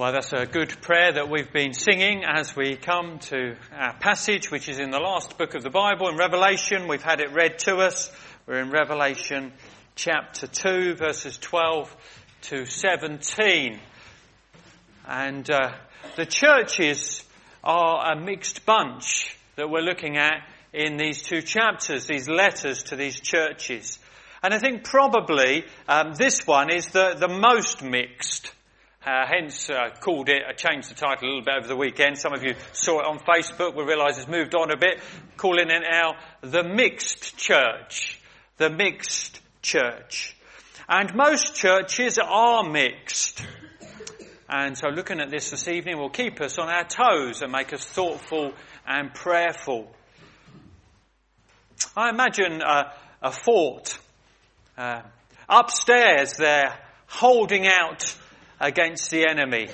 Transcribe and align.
Well, 0.00 0.12
that's 0.12 0.32
a 0.32 0.46
good 0.46 0.80
prayer 0.80 1.12
that 1.12 1.28
we've 1.28 1.52
been 1.52 1.74
singing 1.74 2.24
as 2.24 2.56
we 2.56 2.74
come 2.74 3.18
to 3.18 3.54
our 3.70 3.92
passage, 3.98 4.50
which 4.50 4.66
is 4.66 4.78
in 4.78 4.90
the 4.90 4.98
last 4.98 5.36
book 5.36 5.54
of 5.54 5.62
the 5.62 5.68
Bible, 5.68 6.08
in 6.08 6.16
Revelation. 6.16 6.88
We've 6.88 7.02
had 7.02 7.20
it 7.20 7.34
read 7.34 7.58
to 7.66 7.76
us. 7.76 8.10
We're 8.46 8.62
in 8.62 8.70
Revelation 8.70 9.52
chapter 9.96 10.46
2, 10.46 10.94
verses 10.94 11.36
12 11.36 11.94
to 12.44 12.64
17. 12.64 13.78
And 15.06 15.50
uh, 15.50 15.72
the 16.16 16.24
churches 16.24 17.22
are 17.62 18.14
a 18.14 18.18
mixed 18.18 18.64
bunch 18.64 19.36
that 19.56 19.68
we're 19.68 19.82
looking 19.82 20.16
at 20.16 20.48
in 20.72 20.96
these 20.96 21.22
two 21.22 21.42
chapters, 21.42 22.06
these 22.06 22.26
letters 22.26 22.84
to 22.84 22.96
these 22.96 23.20
churches. 23.20 23.98
And 24.42 24.54
I 24.54 24.60
think 24.60 24.82
probably 24.84 25.66
um, 25.86 26.14
this 26.14 26.46
one 26.46 26.72
is 26.72 26.86
the, 26.86 27.16
the 27.18 27.28
most 27.28 27.82
mixed. 27.82 28.54
Uh, 29.04 29.24
hence, 29.26 29.70
uh, 29.70 29.88
called 29.98 30.28
it, 30.28 30.42
I 30.46 30.52
changed 30.52 30.90
the 30.90 30.94
title 30.94 31.26
a 31.26 31.28
little 31.28 31.42
bit 31.42 31.54
over 31.56 31.66
the 31.66 31.76
weekend. 31.76 32.18
Some 32.18 32.34
of 32.34 32.42
you 32.42 32.54
saw 32.72 33.00
it 33.00 33.06
on 33.06 33.18
Facebook. 33.18 33.74
We 33.74 33.84
realise 33.84 34.18
it's 34.18 34.28
moved 34.28 34.54
on 34.54 34.70
a 34.70 34.76
bit. 34.76 35.00
Calling 35.38 35.70
it 35.70 35.82
now 35.90 36.16
the 36.42 36.62
mixed 36.62 37.38
church. 37.38 38.20
The 38.58 38.68
mixed 38.68 39.40
church. 39.62 40.36
And 40.86 41.14
most 41.14 41.54
churches 41.54 42.18
are 42.22 42.62
mixed. 42.62 43.42
And 44.50 44.76
so 44.76 44.88
looking 44.88 45.20
at 45.20 45.30
this 45.30 45.50
this 45.50 45.66
evening 45.66 45.96
will 45.96 46.10
keep 46.10 46.38
us 46.42 46.58
on 46.58 46.68
our 46.68 46.84
toes 46.84 47.40
and 47.40 47.50
make 47.52 47.72
us 47.72 47.84
thoughtful 47.86 48.52
and 48.86 49.14
prayerful. 49.14 49.90
I 51.96 52.10
imagine 52.10 52.60
uh, 52.60 52.92
a 53.22 53.30
fort. 53.30 53.98
Uh, 54.76 55.00
upstairs 55.48 56.34
they're 56.36 56.78
holding 57.06 57.66
out 57.66 58.14
against 58.60 59.10
the 59.10 59.26
enemy. 59.26 59.68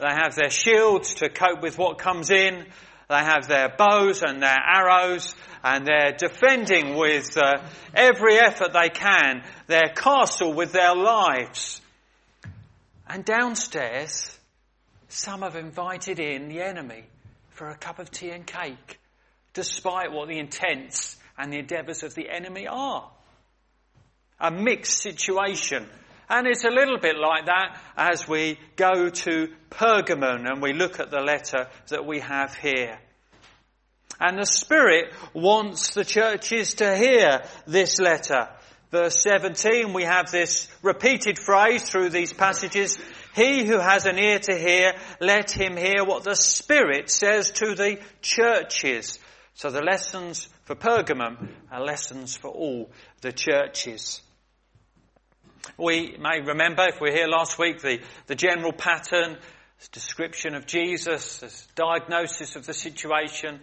They 0.00 0.08
have 0.10 0.34
their 0.34 0.50
shields 0.50 1.14
to 1.16 1.28
cope 1.28 1.62
with 1.62 1.78
what 1.78 1.98
comes 1.98 2.30
in. 2.30 2.66
They 3.08 3.14
have 3.16 3.46
their 3.46 3.68
bows 3.68 4.22
and 4.22 4.42
their 4.42 4.58
arrows 4.58 5.34
and 5.62 5.86
they're 5.86 6.12
defending 6.12 6.96
with 6.96 7.36
uh, 7.36 7.62
every 7.94 8.38
effort 8.38 8.72
they 8.72 8.88
can 8.88 9.42
their 9.66 9.88
castle 9.94 10.52
with 10.52 10.72
their 10.72 10.94
lives. 10.94 11.80
And 13.08 13.24
downstairs, 13.24 14.36
some 15.08 15.42
have 15.42 15.56
invited 15.56 16.18
in 16.18 16.48
the 16.48 16.60
enemy 16.60 17.04
for 17.50 17.68
a 17.68 17.76
cup 17.76 17.98
of 17.98 18.10
tea 18.10 18.30
and 18.30 18.46
cake, 18.46 18.98
despite 19.54 20.12
what 20.12 20.28
the 20.28 20.38
intents 20.38 21.16
and 21.38 21.52
the 21.52 21.58
endeavours 21.58 22.02
of 22.02 22.14
the 22.14 22.28
enemy 22.28 22.66
are. 22.66 23.10
A 24.38 24.50
mixed 24.50 25.00
situation 25.00 25.88
and 26.28 26.46
it's 26.46 26.64
a 26.64 26.70
little 26.70 26.98
bit 26.98 27.16
like 27.16 27.46
that 27.46 27.80
as 27.96 28.26
we 28.26 28.58
go 28.76 29.10
to 29.10 29.48
Pergamon 29.70 30.50
and 30.50 30.60
we 30.60 30.72
look 30.72 31.00
at 31.00 31.10
the 31.10 31.20
letter 31.20 31.68
that 31.88 32.06
we 32.06 32.20
have 32.20 32.54
here. 32.54 32.98
And 34.18 34.38
the 34.38 34.46
Spirit 34.46 35.12
wants 35.34 35.94
the 35.94 36.04
churches 36.04 36.74
to 36.74 36.96
hear 36.96 37.42
this 37.66 38.00
letter. 38.00 38.48
Verse 38.90 39.20
17, 39.22 39.92
we 39.92 40.04
have 40.04 40.30
this 40.30 40.68
repeated 40.82 41.38
phrase 41.38 41.88
through 41.88 42.10
these 42.10 42.32
passages. 42.32 42.98
He 43.34 43.64
who 43.64 43.78
has 43.78 44.06
an 44.06 44.18
ear 44.18 44.38
to 44.38 44.56
hear, 44.56 44.94
let 45.20 45.50
him 45.50 45.76
hear 45.76 46.04
what 46.04 46.24
the 46.24 46.36
Spirit 46.36 47.10
says 47.10 47.50
to 47.52 47.74
the 47.74 47.98
churches. 48.22 49.18
So 49.54 49.70
the 49.70 49.82
lessons 49.82 50.48
for 50.64 50.74
Pergamum 50.74 51.48
are 51.70 51.84
lessons 51.84 52.36
for 52.36 52.48
all 52.48 52.90
the 53.20 53.32
churches. 53.32 54.22
We 55.76 56.16
may 56.18 56.40
remember, 56.40 56.86
if 56.88 57.00
we 57.00 57.10
are 57.10 57.12
here 57.12 57.28
last 57.28 57.58
week, 57.58 57.80
the, 57.80 58.00
the 58.26 58.34
general 58.34 58.72
pattern, 58.72 59.36
description 59.92 60.54
of 60.54 60.66
Jesus, 60.66 61.68
diagnosis 61.74 62.56
of 62.56 62.66
the 62.66 62.74
situation, 62.74 63.60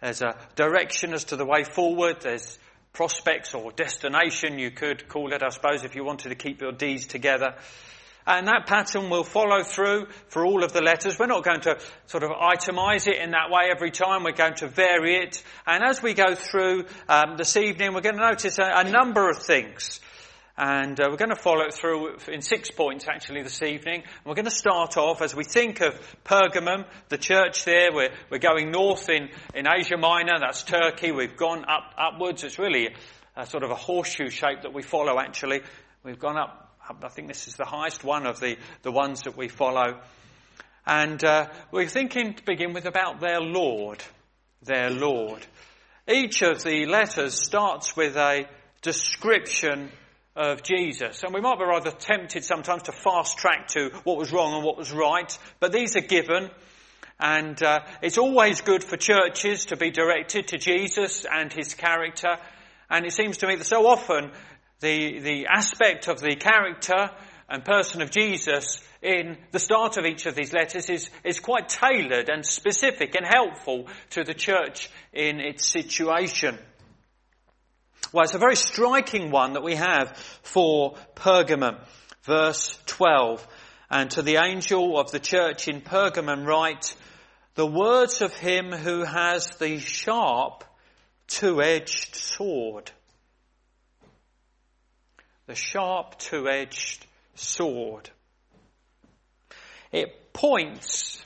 there's 0.00 0.20
a 0.20 0.36
direction 0.56 1.14
as 1.14 1.24
to 1.24 1.36
the 1.36 1.46
way 1.46 1.64
forward, 1.64 2.20
there's 2.20 2.58
prospects 2.92 3.54
or 3.54 3.72
destination, 3.72 4.58
you 4.58 4.70
could 4.70 5.08
call 5.08 5.32
it, 5.32 5.42
I 5.42 5.48
suppose, 5.48 5.84
if 5.84 5.94
you 5.94 6.04
wanted 6.04 6.28
to 6.28 6.34
keep 6.34 6.60
your 6.60 6.72
deeds 6.72 7.06
together. 7.06 7.54
And 8.26 8.48
that 8.48 8.66
pattern 8.66 9.10
will 9.10 9.24
follow 9.24 9.62
through 9.62 10.06
for 10.28 10.46
all 10.46 10.64
of 10.64 10.72
the 10.72 10.80
letters. 10.80 11.18
We're 11.18 11.26
not 11.26 11.44
going 11.44 11.60
to 11.62 11.78
sort 12.06 12.22
of 12.22 12.30
itemize 12.30 13.06
it 13.06 13.18
in 13.18 13.32
that 13.32 13.50
way 13.50 13.68
every 13.70 13.90
time. 13.90 14.24
We're 14.24 14.32
going 14.32 14.54
to 14.56 14.68
vary 14.68 15.16
it. 15.16 15.42
And 15.66 15.84
as 15.84 16.02
we 16.02 16.14
go 16.14 16.34
through 16.34 16.86
um, 17.06 17.36
this 17.36 17.56
evening, 17.58 17.92
we're 17.92 18.00
going 18.00 18.16
to 18.16 18.26
notice 18.26 18.58
a, 18.58 18.64
a 18.76 18.90
number 18.90 19.28
of 19.28 19.42
things 19.42 20.00
and 20.56 21.00
uh, 21.00 21.08
we're 21.10 21.16
going 21.16 21.34
to 21.34 21.36
follow 21.36 21.62
it 21.62 21.74
through 21.74 22.16
in 22.28 22.40
six 22.40 22.70
points 22.70 23.06
actually 23.08 23.42
this 23.42 23.60
evening. 23.60 24.02
And 24.02 24.24
we're 24.24 24.36
going 24.36 24.44
to 24.44 24.52
start 24.52 24.96
off 24.96 25.20
as 25.20 25.34
we 25.34 25.42
think 25.42 25.80
of 25.80 25.94
Pergamum, 26.24 26.84
the 27.08 27.18
church 27.18 27.64
there. 27.64 27.92
We're, 27.92 28.12
we're 28.30 28.38
going 28.38 28.70
north 28.70 29.08
in, 29.08 29.30
in 29.52 29.66
Asia 29.66 29.96
Minor, 29.96 30.38
that's 30.38 30.62
Turkey. 30.62 31.10
We've 31.10 31.36
gone 31.36 31.64
up 31.64 31.94
upwards. 31.98 32.44
It's 32.44 32.60
really 32.60 32.90
a, 33.36 33.46
sort 33.46 33.64
of 33.64 33.72
a 33.72 33.74
horseshoe 33.74 34.30
shape 34.30 34.62
that 34.62 34.72
we 34.72 34.82
follow 34.82 35.18
actually. 35.18 35.62
We've 36.04 36.20
gone 36.20 36.38
up, 36.38 36.72
up 36.88 37.02
I 37.04 37.08
think 37.08 37.26
this 37.26 37.48
is 37.48 37.56
the 37.56 37.64
highest 37.64 38.04
one 38.04 38.24
of 38.24 38.38
the, 38.38 38.56
the 38.82 38.92
ones 38.92 39.22
that 39.22 39.36
we 39.36 39.48
follow. 39.48 40.00
And 40.86 41.24
uh, 41.24 41.48
we're 41.72 41.88
thinking 41.88 42.34
to 42.34 42.42
begin 42.44 42.74
with 42.74 42.86
about 42.86 43.18
their 43.20 43.40
Lord. 43.40 44.04
Their 44.62 44.90
Lord. 44.90 45.44
Each 46.08 46.42
of 46.42 46.62
the 46.62 46.86
letters 46.86 47.34
starts 47.34 47.96
with 47.96 48.14
a 48.16 48.46
description 48.82 49.90
of 50.36 50.62
Jesus. 50.62 51.22
And 51.22 51.32
we 51.32 51.40
might 51.40 51.58
be 51.58 51.64
rather 51.64 51.90
tempted 51.90 52.44
sometimes 52.44 52.82
to 52.84 52.92
fast 52.92 53.38
track 53.38 53.68
to 53.68 53.90
what 54.04 54.18
was 54.18 54.32
wrong 54.32 54.54
and 54.54 54.64
what 54.64 54.76
was 54.76 54.92
right, 54.92 55.36
but 55.60 55.72
these 55.72 55.96
are 55.96 56.00
given. 56.00 56.50
And 57.20 57.62
uh, 57.62 57.80
it's 58.02 58.18
always 58.18 58.60
good 58.60 58.82
for 58.82 58.96
churches 58.96 59.66
to 59.66 59.76
be 59.76 59.90
directed 59.90 60.48
to 60.48 60.58
Jesus 60.58 61.24
and 61.30 61.52
his 61.52 61.74
character. 61.74 62.36
And 62.90 63.06
it 63.06 63.12
seems 63.12 63.38
to 63.38 63.46
me 63.46 63.54
that 63.56 63.64
so 63.64 63.86
often 63.86 64.32
the, 64.80 65.20
the 65.20 65.46
aspect 65.46 66.08
of 66.08 66.20
the 66.20 66.34
character 66.34 67.10
and 67.48 67.64
person 67.64 68.02
of 68.02 68.10
Jesus 68.10 68.82
in 69.00 69.36
the 69.52 69.58
start 69.58 69.96
of 69.96 70.06
each 70.06 70.26
of 70.26 70.34
these 70.34 70.52
letters 70.52 70.88
is, 70.90 71.10
is 71.22 71.38
quite 71.38 71.68
tailored 71.68 72.28
and 72.28 72.44
specific 72.44 73.14
and 73.14 73.26
helpful 73.26 73.86
to 74.10 74.24
the 74.24 74.34
church 74.34 74.90
in 75.12 75.40
its 75.40 75.70
situation. 75.70 76.58
Well, 78.12 78.24
it's 78.24 78.34
a 78.34 78.38
very 78.38 78.56
striking 78.56 79.30
one 79.30 79.54
that 79.54 79.62
we 79.62 79.74
have 79.76 80.16
for 80.42 80.96
Pergamum. 81.14 81.78
Verse 82.22 82.78
12. 82.86 83.46
And 83.90 84.10
to 84.12 84.22
the 84.22 84.36
angel 84.36 84.98
of 84.98 85.10
the 85.10 85.18
church 85.18 85.68
in 85.68 85.80
Pergamum 85.80 86.46
write, 86.46 86.94
the 87.54 87.66
words 87.66 88.20
of 88.20 88.34
him 88.34 88.72
who 88.72 89.04
has 89.04 89.56
the 89.58 89.78
sharp 89.78 90.64
two-edged 91.28 92.14
sword. 92.14 92.90
The 95.46 95.54
sharp 95.54 96.18
two-edged 96.18 97.06
sword. 97.34 98.10
It 99.92 100.32
points 100.32 101.24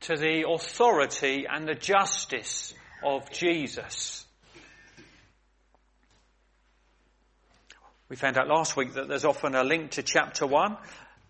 to 0.00 0.16
the 0.16 0.44
authority 0.48 1.46
and 1.48 1.66
the 1.66 1.74
justice 1.74 2.74
of 3.04 3.30
Jesus. 3.30 4.23
We 8.10 8.16
found 8.16 8.36
out 8.36 8.48
last 8.48 8.76
week 8.76 8.94
that 8.94 9.08
there's 9.08 9.24
often 9.24 9.54
a 9.54 9.64
link 9.64 9.92
to 9.92 10.02
chapter 10.02 10.46
1. 10.46 10.76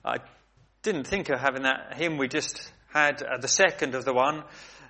I 0.04 0.16
didn't 0.82 1.06
think 1.06 1.28
of 1.28 1.38
having 1.38 1.62
that 1.62 1.94
hymn 1.94 2.18
we 2.18 2.26
just 2.26 2.72
had, 2.92 3.22
uh, 3.22 3.38
the 3.38 3.46
second 3.46 3.94
of 3.94 4.04
the 4.04 4.12
one 4.12 4.42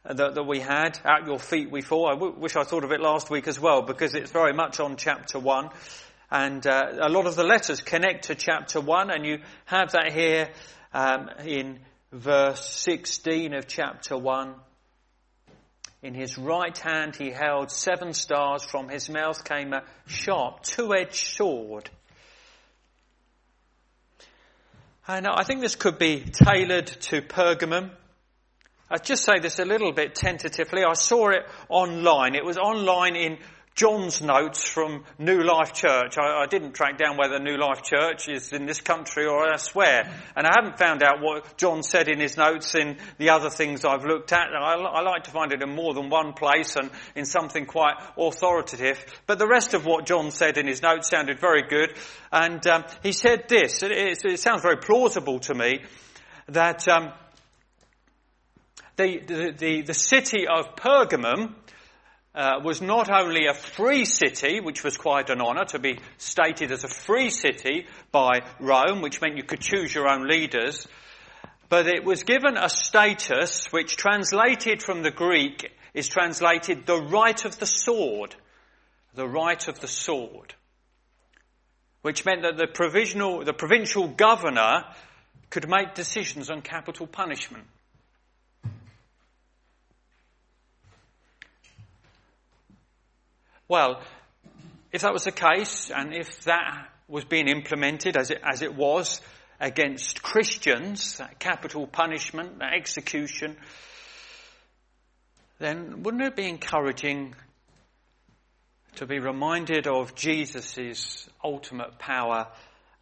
uh, 0.03 0.15
that, 0.15 0.35
that, 0.35 0.45
we 0.45 0.61
had, 0.61 0.99
At 1.05 1.27
Your 1.27 1.39
Feet 1.39 1.71
We 1.71 1.83
Fall. 1.83 2.09
I 2.09 2.15
w- 2.15 2.35
wish 2.39 2.57
I 2.57 2.65
thought 2.65 2.85
of 2.85 2.91
it 2.91 3.03
last 3.03 3.29
week 3.29 3.47
as 3.49 3.61
well 3.61 3.83
because 3.83 4.15
it's 4.15 4.31
very 4.31 4.55
much 4.55 4.81
on 4.81 4.97
chapter 4.97 5.39
1. 5.39 5.69
And 6.31 6.67
uh, 6.67 6.85
a 7.03 7.11
lot 7.11 7.27
of 7.27 7.37
the 7.37 7.45
letters 7.45 7.83
connect 7.83 8.25
to 8.25 8.35
chapter 8.35 8.81
1 8.81 9.11
and 9.11 9.27
you 9.27 9.41
have 9.67 9.93
that 9.93 10.11
here 10.11 10.49
um, 10.95 11.29
in 11.45 11.81
verse 12.11 12.67
16 12.67 13.53
of 13.53 13.69
chapter 13.69 14.17
1. 14.17 14.55
In 16.05 16.13
his 16.13 16.37
right 16.37 16.77
hand 16.77 17.17
he 17.17 17.31
held 17.31 17.71
seven 17.71 18.13
stars. 18.13 18.63
From 18.63 18.91
his 18.91 19.09
mouth 19.09 19.43
came 19.43 19.73
a 19.73 19.85
sharp, 20.07 20.63
two-edged 20.63 21.15
sword. 21.15 21.89
Uh, 25.09 25.13
and 25.13 25.27
I 25.27 25.45
think 25.45 25.63
this 25.63 25.77
could 25.77 25.99
be 25.99 26.21
tailored 26.21 26.89
to 26.89 27.23
Pergamum. 27.23 27.91
I'll 28.91 28.99
just 28.99 29.25
say 29.25 29.39
this 29.41 29.59
a 29.59 29.65
little 29.65 29.93
bit 29.93 30.15
tentatively. 30.15 30.85
I 30.85 30.93
saw 30.93 31.31
it 31.31 31.47
online. 31.71 32.35
It 32.35 32.45
was 32.45 32.59
online 32.59 33.17
in 33.17 33.39
John's 33.75 34.23
notes 34.23 34.63
from 34.63 35.05
New 35.19 35.43
Life 35.43 35.73
Church. 35.73 36.17
I, 36.17 36.43
I, 36.43 36.47
didn't 36.47 36.75
track 36.75 36.97
down 36.97 37.17
whether 37.17 37.41
New 37.41 37.57
Life 37.57 37.83
Church 37.83 38.29
is 38.29 38.53
in 38.53 38.67
this 38.67 38.81
country 38.81 39.27
or 39.27 39.51
elsewhere. 39.51 40.13
And 40.37 40.47
I 40.47 40.53
haven't 40.57 40.79
found 40.79 41.03
out 41.03 41.21
what 41.21 41.57
John 41.57 41.83
said 41.83 42.07
in 42.07 42.21
his 42.21 42.37
notes 42.37 42.77
in 42.77 42.99
the 43.19 43.31
other 43.31 43.51
things 43.51 43.85
I've 43.85 44.05
looked 44.05 44.33
at. 44.33 44.47
I, 44.57 44.75
I 44.75 45.01
like 45.03 45.25
to 45.25 45.33
find 45.33 45.53
it 45.53 45.61
in 45.61 45.75
more 45.75 45.93
than 45.93 46.09
one 46.09 46.35
place 46.35 46.77
and 46.77 46.89
in 47.17 47.25
something 47.25 47.67
quite 47.67 47.97
authoritative. 48.17 49.05
But 49.27 49.41
the 49.41 49.49
rest 49.49 49.75
of 49.75 49.85
what 49.85 50.07
John 50.07 50.31
said 50.31 50.57
in 50.57 50.69
his 50.69 50.81
notes 50.81 51.11
sounded 51.11 51.41
very 51.41 51.63
good. 51.63 51.95
And 52.31 52.65
um, 52.69 52.85
he 53.03 53.11
said 53.11 53.49
this. 53.49 53.83
It, 53.83 53.91
it, 53.91 54.25
it, 54.25 54.39
sounds 54.39 54.63
very 54.63 54.77
plausible 54.77 55.41
to 55.41 55.55
me 55.55 55.83
that 56.47 56.87
um, 56.87 57.13
The, 58.97 59.19
the, 59.19 59.55
the, 59.59 59.83
the 59.83 59.95
city 59.95 60.47
of 60.47 60.77
Pergamum 60.77 61.55
uh, 62.35 62.61
was 62.65 62.83
not 62.83 63.11
only 63.11 63.47
a 63.47 63.55
free 63.55 64.05
city, 64.05 64.61
which 64.61 64.83
was 64.83 64.97
quite 64.97 65.31
an 65.31 65.41
honour 65.41 65.65
to 65.67 65.79
be 65.79 65.99
stated 66.19 66.73
as 66.73 66.85
a 66.85 66.89
free 66.89 67.31
city 67.31 67.87
by 68.11 68.41
Rome, 68.59 69.03
which 69.03 69.21
meant 69.21 69.37
you 69.37 69.45
could 69.45 69.61
choose 69.61 69.95
your 69.95 70.09
own 70.09 70.27
leaders, 70.27 70.87
but 71.69 71.87
it 71.87 72.05
was 72.05 72.25
given 72.25 72.57
a 72.57 72.69
status 72.69 73.73
which 73.73 73.97
translated 73.97 74.83
from 74.83 75.03
the 75.03 75.11
Greek 75.11 75.73
is 75.95 76.09
translated 76.09 76.87
the 76.87 77.01
right 77.01 77.45
of 77.45 77.59
the 77.59 77.67
sword. 77.67 78.35
The 79.15 79.29
right 79.29 79.67
of 79.69 79.81
the 79.81 79.89
sword. 79.89 80.55
Which 82.03 82.25
meant 82.25 82.43
that 82.43 82.57
the 82.57 82.67
provisional, 82.67 83.45
the 83.45 83.53
provincial 83.53 84.09
governor 84.09 84.85
could 85.51 85.69
make 85.69 85.95
decisions 85.95 86.51
on 86.51 86.63
capital 86.63 87.07
punishment. 87.07 87.65
Well, 93.69 94.03
if 94.93 95.03
that 95.03 95.13
was 95.13 95.25
the 95.25 95.33
case, 95.33 95.91
and 95.91 96.15
if 96.15 96.45
that 96.45 96.89
was 97.09 97.25
being 97.25 97.49
implemented 97.49 98.17
as 98.17 98.31
it, 98.31 98.41
as 98.45 98.63
it 98.63 98.75
was 98.75 99.21
against 99.59 100.23
Christians, 100.23 101.19
that 101.19 101.39
capital 101.39 101.87
punishment, 101.87 102.59
that 102.59 102.75
execution, 102.75 103.57
then 105.59 106.03
wouldn't 106.03 106.23
it 106.23 106.37
be 106.37 106.49
encouraging 106.49 107.35
to 108.97 109.07
be 109.07 109.19
reminded 109.19 109.87
of 109.87 110.15
Jesus' 110.15 111.29
ultimate 111.43 111.99
power 111.99 112.49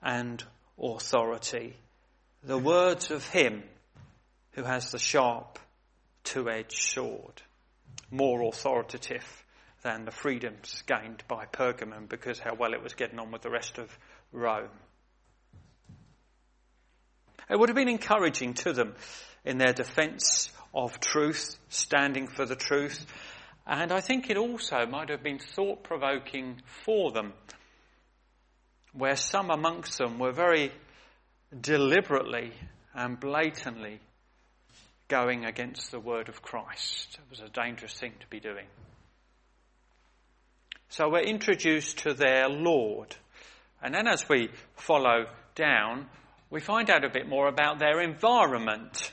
and 0.00 0.42
authority? 0.80 1.76
The 2.44 2.58
words 2.58 3.10
of 3.10 3.26
Him 3.28 3.64
who 4.52 4.62
has 4.62 4.92
the 4.92 4.98
sharp 4.98 5.58
two-edged 6.24 6.78
sword, 6.78 7.42
more 8.10 8.42
authoritative 8.42 9.41
than 9.82 10.04
the 10.04 10.10
freedoms 10.10 10.82
gained 10.86 11.22
by 11.28 11.46
Pergamum 11.46 12.08
because 12.08 12.38
how 12.38 12.54
well 12.54 12.72
it 12.72 12.82
was 12.82 12.94
getting 12.94 13.18
on 13.18 13.30
with 13.30 13.42
the 13.42 13.50
rest 13.50 13.78
of 13.78 13.90
Rome. 14.32 14.68
It 17.50 17.58
would 17.58 17.68
have 17.68 17.76
been 17.76 17.88
encouraging 17.88 18.54
to 18.54 18.72
them 18.72 18.94
in 19.44 19.58
their 19.58 19.72
defense 19.72 20.50
of 20.72 21.00
truth, 21.00 21.56
standing 21.68 22.28
for 22.28 22.46
the 22.46 22.56
truth, 22.56 23.04
and 23.66 23.92
I 23.92 24.00
think 24.00 24.30
it 24.30 24.36
also 24.36 24.86
might 24.86 25.08
have 25.10 25.22
been 25.22 25.38
thought 25.38 25.82
provoking 25.82 26.62
for 26.84 27.12
them, 27.12 27.32
where 28.92 29.16
some 29.16 29.50
amongst 29.50 29.98
them 29.98 30.18
were 30.18 30.32
very 30.32 30.72
deliberately 31.60 32.52
and 32.94 33.18
blatantly 33.20 34.00
going 35.08 35.44
against 35.44 35.90
the 35.90 36.00
word 36.00 36.28
of 36.28 36.42
Christ. 36.42 37.18
It 37.18 37.30
was 37.30 37.40
a 37.40 37.48
dangerous 37.48 37.94
thing 37.94 38.14
to 38.20 38.26
be 38.28 38.40
doing. 38.40 38.66
So 40.92 41.08
we're 41.08 41.20
introduced 41.20 42.00
to 42.00 42.12
their 42.12 42.50
Lord. 42.50 43.16
And 43.82 43.94
then 43.94 44.06
as 44.06 44.28
we 44.28 44.50
follow 44.74 45.24
down, 45.54 46.06
we 46.50 46.60
find 46.60 46.90
out 46.90 47.02
a 47.02 47.08
bit 47.08 47.26
more 47.26 47.48
about 47.48 47.78
their 47.78 48.02
environment. 48.02 49.10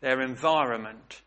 Their 0.00 0.20
environment. 0.20 1.20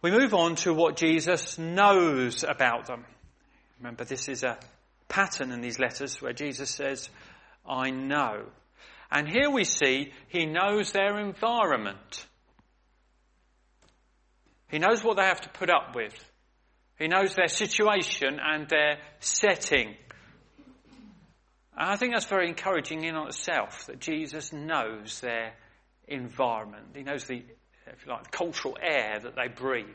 We 0.00 0.10
move 0.10 0.32
on 0.32 0.54
to 0.56 0.72
what 0.72 0.96
Jesus 0.96 1.58
knows 1.58 2.44
about 2.44 2.86
them. 2.86 3.04
Remember, 3.78 4.04
this 4.04 4.26
is 4.30 4.42
a 4.42 4.58
pattern 5.08 5.52
in 5.52 5.60
these 5.60 5.78
letters 5.78 6.22
where 6.22 6.32
Jesus 6.32 6.70
says, 6.70 7.10
I 7.68 7.90
know. 7.90 8.46
And 9.10 9.28
here 9.28 9.50
we 9.50 9.64
see 9.64 10.14
he 10.28 10.46
knows 10.46 10.92
their 10.92 11.18
environment. 11.18 12.24
He 14.70 14.78
knows 14.78 15.04
what 15.04 15.18
they 15.18 15.24
have 15.24 15.42
to 15.42 15.50
put 15.50 15.68
up 15.68 15.94
with. 15.94 16.14
He 16.98 17.06
knows 17.06 17.34
their 17.34 17.48
situation 17.48 18.40
and 18.42 18.68
their 18.68 18.98
setting. 19.20 19.94
And 21.76 21.90
I 21.90 21.96
think 21.96 22.12
that's 22.12 22.26
very 22.26 22.48
encouraging 22.48 23.04
in 23.04 23.14
itself 23.16 23.86
that 23.86 24.00
Jesus 24.00 24.52
knows 24.52 25.20
their 25.20 25.52
environment. 26.08 26.86
He 26.94 27.02
knows 27.04 27.24
the, 27.24 27.44
if 27.86 28.04
you 28.04 28.12
like, 28.12 28.30
cultural 28.32 28.76
air 28.82 29.20
that 29.22 29.36
they 29.36 29.48
breathe. 29.48 29.86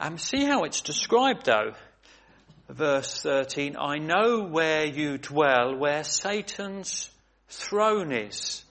Um, 0.00 0.16
see 0.18 0.44
how 0.44 0.64
it's 0.64 0.80
described 0.80 1.46
though. 1.46 1.74
Verse 2.68 3.20
13, 3.20 3.76
I 3.78 3.98
know 3.98 4.44
where 4.44 4.86
you 4.86 5.18
dwell, 5.18 5.76
where 5.76 6.04
Satan's 6.04 7.10
throne 7.48 8.12
is. 8.12 8.64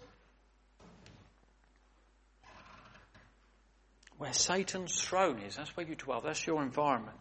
Where 4.22 4.34
Satan's 4.34 5.02
throne 5.02 5.40
is. 5.40 5.56
That's 5.56 5.76
where 5.76 5.84
you 5.84 5.96
dwell. 5.96 6.22
That's 6.22 6.46
your 6.46 6.62
environment. 6.62 7.18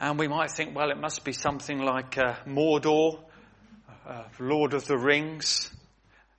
And 0.00 0.18
we 0.18 0.26
might 0.26 0.50
think, 0.50 0.74
well, 0.74 0.90
it 0.90 0.98
must 0.98 1.24
be 1.24 1.32
something 1.32 1.78
like 1.78 2.18
uh, 2.18 2.34
Mordor, 2.48 3.20
uh, 4.08 4.24
Lord 4.40 4.74
of 4.74 4.88
the 4.88 4.98
Rings. 4.98 5.70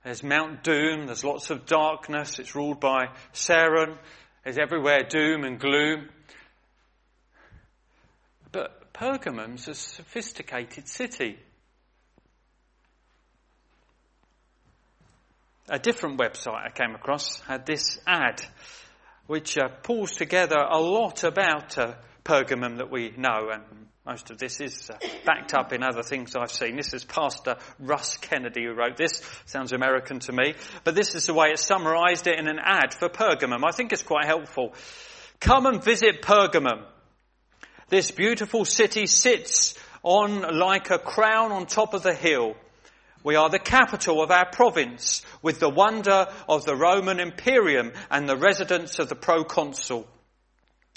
There's 0.04 0.22
Mount 0.22 0.62
Doom. 0.62 1.06
There's 1.06 1.24
lots 1.24 1.48
of 1.48 1.64
darkness. 1.64 2.38
It's 2.38 2.54
ruled 2.54 2.78
by 2.78 3.06
Sauron. 3.32 3.96
There's 4.44 4.58
everywhere 4.58 5.04
doom 5.08 5.44
and 5.44 5.58
gloom. 5.58 6.10
But 8.52 8.92
Pergamum's 8.92 9.68
a 9.68 9.74
sophisticated 9.74 10.86
city. 10.86 11.38
A 15.68 15.78
different 15.78 16.18
website 16.18 16.66
I 16.66 16.70
came 16.70 16.94
across 16.94 17.40
had 17.40 17.66
this 17.66 17.98
ad, 18.06 18.44
which 19.26 19.58
uh, 19.58 19.68
pulls 19.82 20.12
together 20.12 20.58
a 20.58 20.78
lot 20.78 21.24
about 21.24 21.76
uh, 21.76 21.94
Pergamum 22.24 22.78
that 22.78 22.90
we 22.90 23.12
know, 23.16 23.50
and 23.52 23.62
most 24.04 24.30
of 24.30 24.38
this 24.38 24.60
is 24.60 24.88
uh, 24.88 24.96
backed 25.24 25.52
up 25.52 25.72
in 25.72 25.82
other 25.82 26.02
things 26.02 26.36
I've 26.36 26.52
seen. 26.52 26.76
This 26.76 26.94
is 26.94 27.04
Pastor 27.04 27.56
Russ 27.80 28.16
Kennedy 28.18 28.64
who 28.64 28.72
wrote 28.72 28.96
this. 28.96 29.20
Sounds 29.46 29.72
American 29.72 30.20
to 30.20 30.32
me. 30.32 30.54
But 30.84 30.94
this 30.94 31.16
is 31.16 31.26
the 31.26 31.34
way 31.34 31.48
it 31.48 31.58
summarized 31.58 32.28
it 32.28 32.38
in 32.38 32.46
an 32.46 32.60
ad 32.62 32.94
for 32.94 33.08
Pergamum. 33.08 33.62
I 33.66 33.72
think 33.72 33.92
it's 33.92 34.04
quite 34.04 34.26
helpful. 34.26 34.74
Come 35.40 35.66
and 35.66 35.82
visit 35.82 36.22
Pergamum. 36.22 36.84
This 37.88 38.12
beautiful 38.12 38.64
city 38.64 39.06
sits 39.06 39.76
on 40.04 40.56
like 40.56 40.90
a 40.90 40.98
crown 40.98 41.50
on 41.50 41.66
top 41.66 41.92
of 41.92 42.02
the 42.02 42.14
hill. 42.14 42.54
We 43.26 43.34
are 43.34 43.50
the 43.50 43.58
capital 43.58 44.22
of 44.22 44.30
our 44.30 44.46
province 44.46 45.20
with 45.42 45.58
the 45.58 45.68
wonder 45.68 46.28
of 46.48 46.64
the 46.64 46.76
Roman 46.76 47.18
Imperium 47.18 47.90
and 48.08 48.28
the 48.28 48.36
residence 48.36 49.00
of 49.00 49.08
the 49.08 49.16
proconsul. 49.16 50.06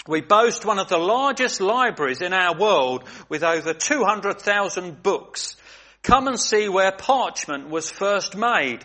We 0.06 0.20
boast 0.20 0.64
one 0.64 0.78
of 0.78 0.88
the 0.88 0.96
largest 0.96 1.60
libraries 1.60 2.22
in 2.22 2.32
our 2.32 2.56
world 2.56 3.02
with 3.28 3.42
over 3.42 3.74
200,000 3.74 5.02
books. 5.02 5.56
Come 6.04 6.28
and 6.28 6.38
see 6.38 6.68
where 6.68 6.92
parchment 6.92 7.68
was 7.68 7.90
first 7.90 8.36
made. 8.36 8.84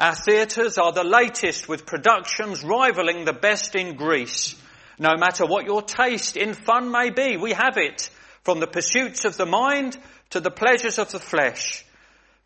Our 0.00 0.16
theatres 0.16 0.76
are 0.76 0.90
the 0.90 1.04
latest 1.04 1.68
with 1.68 1.86
productions 1.86 2.64
rivaling 2.64 3.24
the 3.24 3.32
best 3.32 3.76
in 3.76 3.94
Greece. 3.94 4.56
No 4.98 5.12
matter 5.16 5.46
what 5.46 5.66
your 5.66 5.82
taste 5.82 6.36
in 6.36 6.52
fun 6.52 6.90
may 6.90 7.10
be, 7.10 7.36
we 7.36 7.52
have 7.52 7.76
it. 7.76 8.10
From 8.42 8.58
the 8.58 8.66
pursuits 8.66 9.24
of 9.24 9.36
the 9.36 9.46
mind 9.46 9.96
to 10.30 10.40
the 10.40 10.50
pleasures 10.50 10.98
of 10.98 11.12
the 11.12 11.20
flesh. 11.20 11.84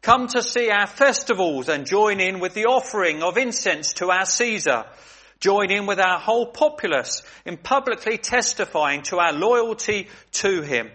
Come 0.07 0.29
to 0.29 0.43
see 0.45 0.71
our 0.71 0.87
festivals 0.87 1.69
and 1.69 1.85
join 1.85 2.21
in 2.21 2.39
with 2.39 2.55
the 2.55 2.67
offering 2.67 3.25
of 3.25 3.37
incense 3.37 3.95
to 3.95 4.13
our 4.13 4.25
Caesar. 4.25 4.85
Join 5.41 5.73
in 5.73 5.87
with 5.87 5.99
our 5.99 6.21
whole 6.21 6.47
populace 6.47 7.25
in 7.45 7.57
publicly 7.57 8.17
testifying 8.17 9.03
to 9.03 9.19
our 9.19 9.33
loyalty 9.33 10.07
to 10.31 10.63
him. 10.63 10.93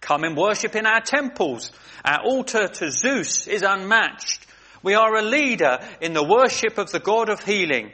Come 0.00 0.24
and 0.24 0.36
worship 0.36 0.74
in 0.74 0.86
our 0.86 1.00
temples. 1.00 1.70
Our 2.04 2.20
altar 2.24 2.66
to 2.66 2.90
Zeus 2.90 3.46
is 3.46 3.62
unmatched. 3.62 4.44
We 4.82 4.94
are 4.94 5.14
a 5.14 5.22
leader 5.22 5.78
in 6.00 6.12
the 6.12 6.24
worship 6.24 6.78
of 6.78 6.90
the 6.90 6.98
God 6.98 7.28
of 7.28 7.44
healing. 7.44 7.92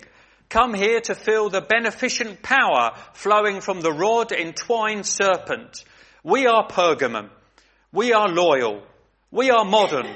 Come 0.49 0.73
here 0.73 1.03
to 1.03 1.15
feel 1.15 1.51
the 1.51 1.61
beneficent 1.61 2.43
power 2.43 2.93
flowing 3.13 3.61
from 3.61 3.83
the 3.83 3.93
rod 3.93 4.33
entwined 4.33 5.05
serpent. 5.05 5.85
We 6.25 6.47
are 6.47 6.67
Pergamum. 6.67 7.29
We 7.93 8.15
are 8.15 8.31
loyal. 8.31 8.83
We 9.30 9.50
are 9.50 9.64
modern. 9.64 10.06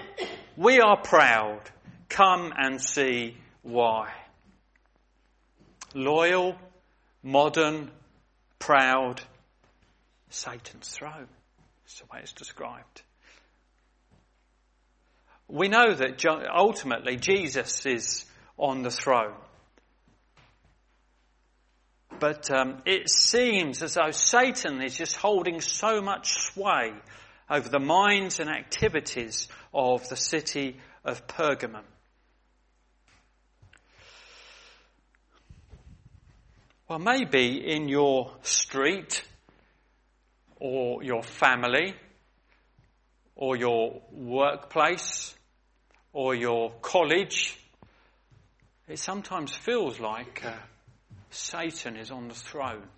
We 0.56 0.80
are 0.80 0.96
proud. 0.96 1.60
Come 2.08 2.52
and 2.56 2.80
see 2.80 3.36
why. 3.62 4.12
Loyal, 5.94 6.56
modern, 7.22 7.90
proud, 8.58 9.20
Satan's 10.28 10.88
throne. 10.88 11.28
That's 11.82 12.00
the 12.00 12.06
way 12.12 12.20
it's 12.22 12.32
described. 12.32 13.02
We 15.48 15.68
know 15.68 15.92
that 15.92 16.24
ultimately 16.54 17.16
Jesus 17.16 17.84
is 17.84 18.24
on 18.56 18.82
the 18.82 18.90
throne. 18.90 19.34
But 22.20 22.50
um, 22.50 22.82
it 22.86 23.08
seems 23.08 23.82
as 23.82 23.94
though 23.94 24.10
Satan 24.12 24.82
is 24.82 24.94
just 24.94 25.16
holding 25.16 25.60
so 25.60 26.00
much 26.00 26.34
sway 26.34 26.92
over 27.50 27.69
the 27.69 27.80
minds 27.80 28.38
and 28.38 28.49
activities 28.49 29.49
of 29.75 30.09
the 30.09 30.16
city 30.16 30.76
of 31.04 31.26
Pergamum. 31.26 31.83
Well, 36.88 37.00
maybe 37.00 37.59
in 37.73 37.88
your 37.88 38.33
street 38.42 39.23
or 40.57 41.02
your 41.02 41.23
family 41.23 41.95
or 43.35 43.57
your 43.57 44.00
workplace 44.12 45.35
or 46.12 46.35
your 46.35 46.73
college, 46.83 47.57
it 48.88 48.99
sometimes 48.99 49.54
feels 49.54 50.00
like 50.00 50.45
uh, 50.45 50.52
Satan 51.30 51.97
is 51.97 52.11
on 52.11 52.28
the 52.28 52.35
throne. 52.35 52.88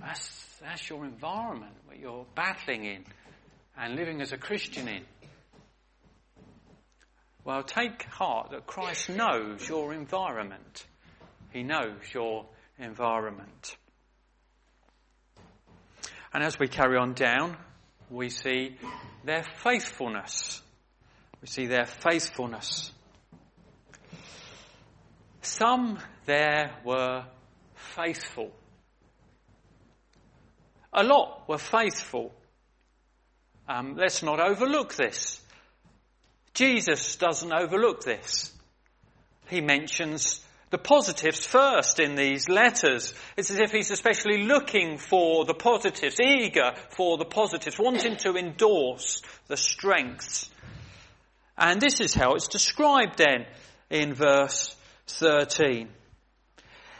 That's, 0.00 0.46
that's 0.62 0.88
your 0.88 1.04
environment, 1.04 1.74
what 1.86 1.98
you're 1.98 2.26
battling 2.36 2.84
in 2.84 3.04
and 3.80 3.96
living 3.96 4.20
as 4.20 4.32
a 4.32 4.36
Christian 4.36 4.88
in. 4.88 5.02
Well, 7.44 7.62
take 7.62 8.02
heart 8.02 8.50
that 8.50 8.66
Christ 8.66 9.08
knows 9.08 9.66
your 9.66 9.94
environment. 9.94 10.84
He 11.52 11.62
knows 11.62 11.96
your 12.12 12.44
environment. 12.78 13.76
And 16.32 16.44
as 16.44 16.58
we 16.58 16.68
carry 16.68 16.98
on 16.98 17.14
down, 17.14 17.56
we 18.10 18.28
see 18.28 18.76
their 19.24 19.44
faithfulness. 19.64 20.60
We 21.40 21.48
see 21.48 21.66
their 21.66 21.86
faithfulness. 21.86 22.92
Some 25.40 25.98
there 26.26 26.76
were 26.84 27.24
faithful. 27.74 28.52
A 30.92 31.02
lot 31.02 31.48
were 31.48 31.58
faithful. 31.58 32.32
Um, 33.68 33.96
let's 33.96 34.22
not 34.22 34.40
overlook 34.40 34.94
this. 34.94 35.40
Jesus 36.54 37.16
doesn't 37.16 37.52
overlook 37.52 38.02
this. 38.02 38.52
He 39.48 39.60
mentions 39.60 40.44
the 40.70 40.78
positives 40.78 41.44
first 41.44 41.98
in 41.98 42.14
these 42.14 42.48
letters. 42.48 43.14
It's 43.36 43.50
as 43.50 43.58
if 43.58 43.72
he's 43.72 43.90
especially 43.90 44.44
looking 44.44 44.98
for 44.98 45.44
the 45.44 45.54
positives, 45.54 46.20
eager 46.20 46.72
for 46.90 47.18
the 47.18 47.24
positives, 47.24 47.78
wanting 47.78 48.16
to 48.18 48.36
endorse 48.36 49.22
the 49.48 49.56
strengths. 49.56 50.48
And 51.58 51.80
this 51.80 52.00
is 52.00 52.14
how 52.14 52.34
it's 52.34 52.48
described 52.48 53.18
then 53.18 53.46
in 53.90 54.14
verse 54.14 54.74
13. 55.06 55.88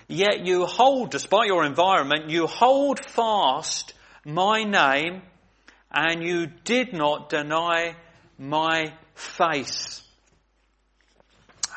Yet 0.08 0.44
you 0.44 0.66
hold, 0.66 1.12
despite 1.12 1.46
your 1.46 1.64
environment, 1.64 2.30
you 2.30 2.48
hold 2.48 2.98
fast 3.04 3.94
my 4.24 4.64
name 4.64 5.22
and 5.90 6.22
you 6.22 6.46
did 6.64 6.92
not 6.92 7.28
deny 7.28 7.96
my 8.38 8.92
face. 9.14 10.02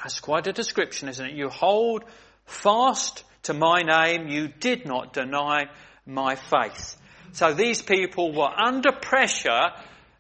That's 0.01 0.20
quite 0.20 0.48
a 0.48 0.53
description, 0.53 1.10
isn't 1.10 1.25
it? 1.25 1.34
You 1.34 1.50
hold 1.50 2.03
fast 2.46 3.24
to 3.43 3.53
my 3.53 3.82
name. 3.82 4.27
You 4.27 4.48
did 4.48 4.86
not 4.86 5.13
deny 5.13 5.65
my 6.05 6.36
faith. 6.36 6.98
So 7.32 7.53
these 7.53 7.82
people 7.82 8.34
were 8.34 8.50
under 8.50 8.91
pressure, 8.91 9.72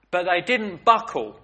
but 0.09 0.25
they 0.25 0.41
didn't 0.41 0.83
buckle. 0.83 1.39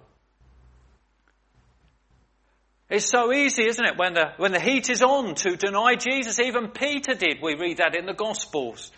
It's 2.88 3.08
so 3.08 3.32
easy, 3.32 3.66
isn't 3.66 3.84
it, 3.84 3.96
when 3.96 4.14
the, 4.14 4.32
when 4.36 4.50
the 4.50 4.58
heat 4.58 4.90
is 4.90 5.02
on 5.02 5.36
to 5.36 5.56
deny 5.56 5.94
Jesus. 5.94 6.40
Even 6.40 6.70
Peter 6.70 7.14
did. 7.14 7.40
We 7.40 7.54
read 7.54 7.76
that 7.76 7.94
in 7.94 8.04
the 8.04 8.14
Gospels. 8.14 8.90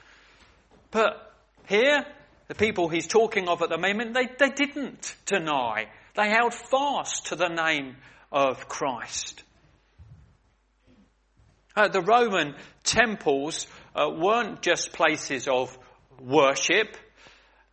But 0.91 1.35
here, 1.67 2.07
the 2.53 2.67
people 2.67 2.91
he's 2.91 3.07
talking 3.07 3.49
of 3.49 3.63
at 3.63 3.71
the 3.71 3.79
moment, 3.79 4.13
they, 4.13 4.27
they 4.39 4.51
didn't 4.51 5.17
deny. 5.25 5.87
They 6.15 6.29
held 6.29 6.53
fast 6.53 7.29
to 7.29 7.35
the 7.35 7.49
name 7.49 7.97
of 8.31 8.69
Christ. 8.69 9.43
Uh, 11.75 11.89
the 11.89 12.03
Roman 12.03 12.55
temples 12.85 13.67
uh, 13.97 14.11
weren't 14.11 14.61
just 14.61 14.93
places 14.93 15.49
of 15.49 15.79
worship. 16.21 16.95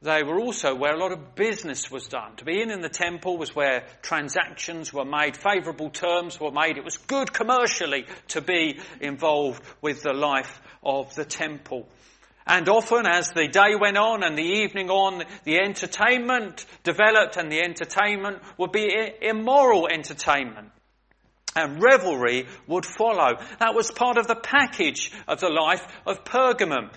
They 0.02 0.24
were 0.24 0.40
also 0.40 0.74
where 0.76 0.96
a 0.96 0.98
lot 0.98 1.12
of 1.12 1.36
business 1.36 1.92
was 1.92 2.08
done. 2.08 2.38
To 2.38 2.46
be 2.46 2.62
in 2.62 2.72
in 2.72 2.80
the 2.80 2.88
temple 2.88 3.38
was 3.38 3.54
where 3.54 3.86
transactions 4.02 4.94
were 4.94 5.04
made, 5.04 5.36
favourable 5.36 5.90
terms 5.90 6.40
were 6.40 6.52
made. 6.52 6.78
It 6.78 6.86
was 6.86 6.96
good 6.96 7.34
commercially 7.34 8.06
to 8.30 8.40
be 8.40 8.80
involved 9.02 9.62
with 9.82 10.04
the 10.04 10.14
life 10.14 10.62
of 10.82 11.14
the 11.16 11.26
temple. 11.26 11.90
And 12.50 12.68
often 12.68 13.06
as 13.06 13.30
the 13.30 13.48
day 13.48 13.76
went 13.80 13.96
on 13.96 14.24
and 14.24 14.36
the 14.36 14.42
evening 14.42 14.90
on, 14.90 15.24
the 15.44 15.60
entertainment 15.60 16.66
developed 16.84 17.38
and 17.38 17.52
the 17.52 17.62
entertainment 17.62 18.42
would 18.58 18.72
be 18.72 18.90
immoral 19.22 19.88
entertainment. 19.88 20.72
And 21.56 21.80
revelry 21.82 22.48
would 22.66 22.88
follow. 22.88 23.38
That 23.60 23.76
was 23.76 23.92
part 23.92 24.18
of 24.18 24.26
the 24.26 24.36
package 24.36 25.12
of 25.28 25.40
the 25.40 25.50
life 25.50 25.86
of 26.08 26.24
Pergamum. 26.24 26.92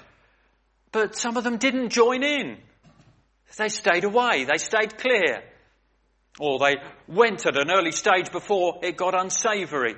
But 0.91 1.17
some 1.17 1.37
of 1.37 1.45
them 1.45 1.59
didn't 1.59 1.91
join 1.91 2.23
in. 2.23 2.57
They 3.59 3.69
stayed 3.69 4.05
away. 4.05 4.45
They 4.51 4.57
stayed 4.57 4.97
clear. 4.97 5.43
Or 6.41 6.59
they 6.61 6.77
went 7.07 7.45
at 7.45 7.59
an 7.59 7.71
early 7.71 7.93
stage 7.93 8.33
before 8.33 8.79
it 8.83 8.97
got 8.97 9.15
unsavoury. 9.15 9.97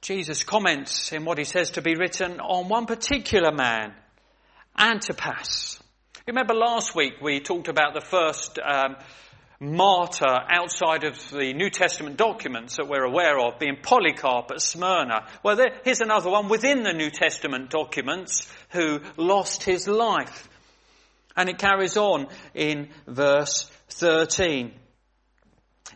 Jesus 0.00 0.44
comments 0.44 1.12
in 1.12 1.24
what 1.24 1.38
he 1.38 1.44
says 1.44 1.72
to 1.72 1.82
be 1.82 1.96
written 1.96 2.40
on 2.40 2.68
one 2.68 2.86
particular 2.86 3.50
man, 3.50 3.92
Antipas. 4.78 5.80
Remember 6.26 6.54
last 6.54 6.94
week 6.94 7.14
we 7.20 7.40
talked 7.40 7.68
about 7.68 7.94
the 7.94 8.00
first 8.00 8.58
um, 8.60 8.96
martyr 9.60 10.38
outside 10.48 11.02
of 11.02 11.30
the 11.30 11.52
New 11.52 11.68
Testament 11.68 12.16
documents 12.16 12.76
that 12.76 12.88
we're 12.88 13.04
aware 13.04 13.40
of, 13.40 13.58
being 13.58 13.78
Polycarp 13.82 14.50
at 14.52 14.60
Smyrna. 14.60 15.26
Well, 15.42 15.56
there, 15.56 15.80
here's 15.84 16.00
another 16.00 16.30
one 16.30 16.48
within 16.48 16.84
the 16.84 16.92
New 16.92 17.10
Testament 17.10 17.70
documents 17.70 18.48
who 18.70 19.00
lost 19.16 19.64
his 19.64 19.88
life. 19.88 20.48
And 21.36 21.48
it 21.48 21.58
carries 21.58 21.96
on 21.96 22.28
in 22.54 22.88
verse 23.06 23.70
13 23.90 24.72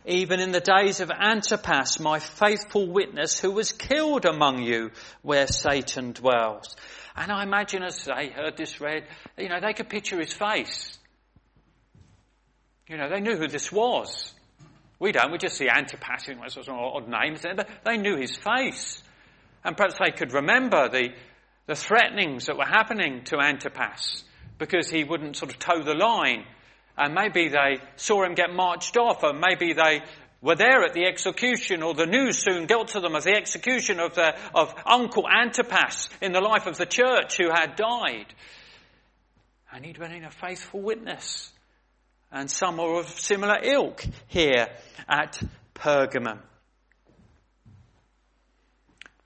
even 0.05 0.39
in 0.39 0.51
the 0.51 0.59
days 0.59 0.99
of 0.99 1.11
Antipas, 1.11 1.99
my 1.99 2.19
faithful 2.19 2.87
witness, 2.87 3.39
who 3.39 3.51
was 3.51 3.71
killed 3.71 4.25
among 4.25 4.63
you 4.63 4.91
where 5.21 5.47
Satan 5.47 6.11
dwells. 6.11 6.75
And 7.15 7.31
I 7.31 7.43
imagine 7.43 7.83
as 7.83 8.03
they 8.03 8.29
heard 8.29 8.57
this 8.57 8.81
read, 8.81 9.05
you 9.37 9.49
know, 9.49 9.59
they 9.61 9.73
could 9.73 9.89
picture 9.89 10.19
his 10.19 10.33
face. 10.33 10.97
You 12.87 12.97
know, 12.97 13.09
they 13.09 13.21
knew 13.21 13.37
who 13.37 13.47
this 13.47 13.71
was. 13.71 14.33
We 14.99 15.11
don't, 15.11 15.31
we 15.31 15.37
just 15.37 15.57
see 15.57 15.69
Antipas, 15.69 16.27
it 16.27 16.37
was 16.39 16.57
an 16.67 16.75
odd 16.75 17.07
name. 17.07 17.35
They 17.85 17.97
knew 17.97 18.17
his 18.17 18.35
face. 18.35 19.01
And 19.63 19.77
perhaps 19.77 19.95
they 19.99 20.11
could 20.11 20.33
remember 20.33 20.89
the, 20.89 21.09
the 21.67 21.75
threatenings 21.75 22.47
that 22.47 22.57
were 22.57 22.65
happening 22.65 23.23
to 23.25 23.37
Antipas 23.37 24.23
because 24.57 24.89
he 24.89 25.03
wouldn't 25.03 25.37
sort 25.37 25.51
of 25.51 25.59
toe 25.59 25.83
the 25.83 25.95
line 25.95 26.45
and 26.97 27.13
maybe 27.13 27.49
they 27.49 27.79
saw 27.95 28.23
him 28.23 28.35
get 28.35 28.53
marched 28.53 28.97
off, 28.97 29.23
or 29.23 29.33
maybe 29.33 29.73
they 29.73 30.01
were 30.41 30.55
there 30.55 30.83
at 30.83 30.93
the 30.93 31.05
execution, 31.05 31.81
or 31.81 31.93
the 31.93 32.05
news 32.05 32.37
soon 32.37 32.65
got 32.65 32.89
to 32.89 32.99
them 32.99 33.15
of 33.15 33.23
the 33.23 33.35
execution 33.35 33.99
of, 33.99 34.13
the, 34.15 34.35
of 34.53 34.75
Uncle 34.85 35.25
Antipas 35.27 36.09
in 36.21 36.33
the 36.33 36.41
life 36.41 36.67
of 36.67 36.77
the 36.77 36.85
church 36.85 37.37
who 37.37 37.49
had 37.49 37.75
died. 37.75 38.33
And 39.71 39.85
he'd 39.85 39.97
been 39.97 40.23
a 40.23 40.29
faithful 40.29 40.81
witness. 40.81 41.51
And 42.31 42.49
some 42.49 42.79
are 42.79 42.99
of 42.99 43.07
similar 43.07 43.59
ilk 43.63 44.03
here 44.27 44.67
at 45.07 45.41
Pergamum. 45.73 46.39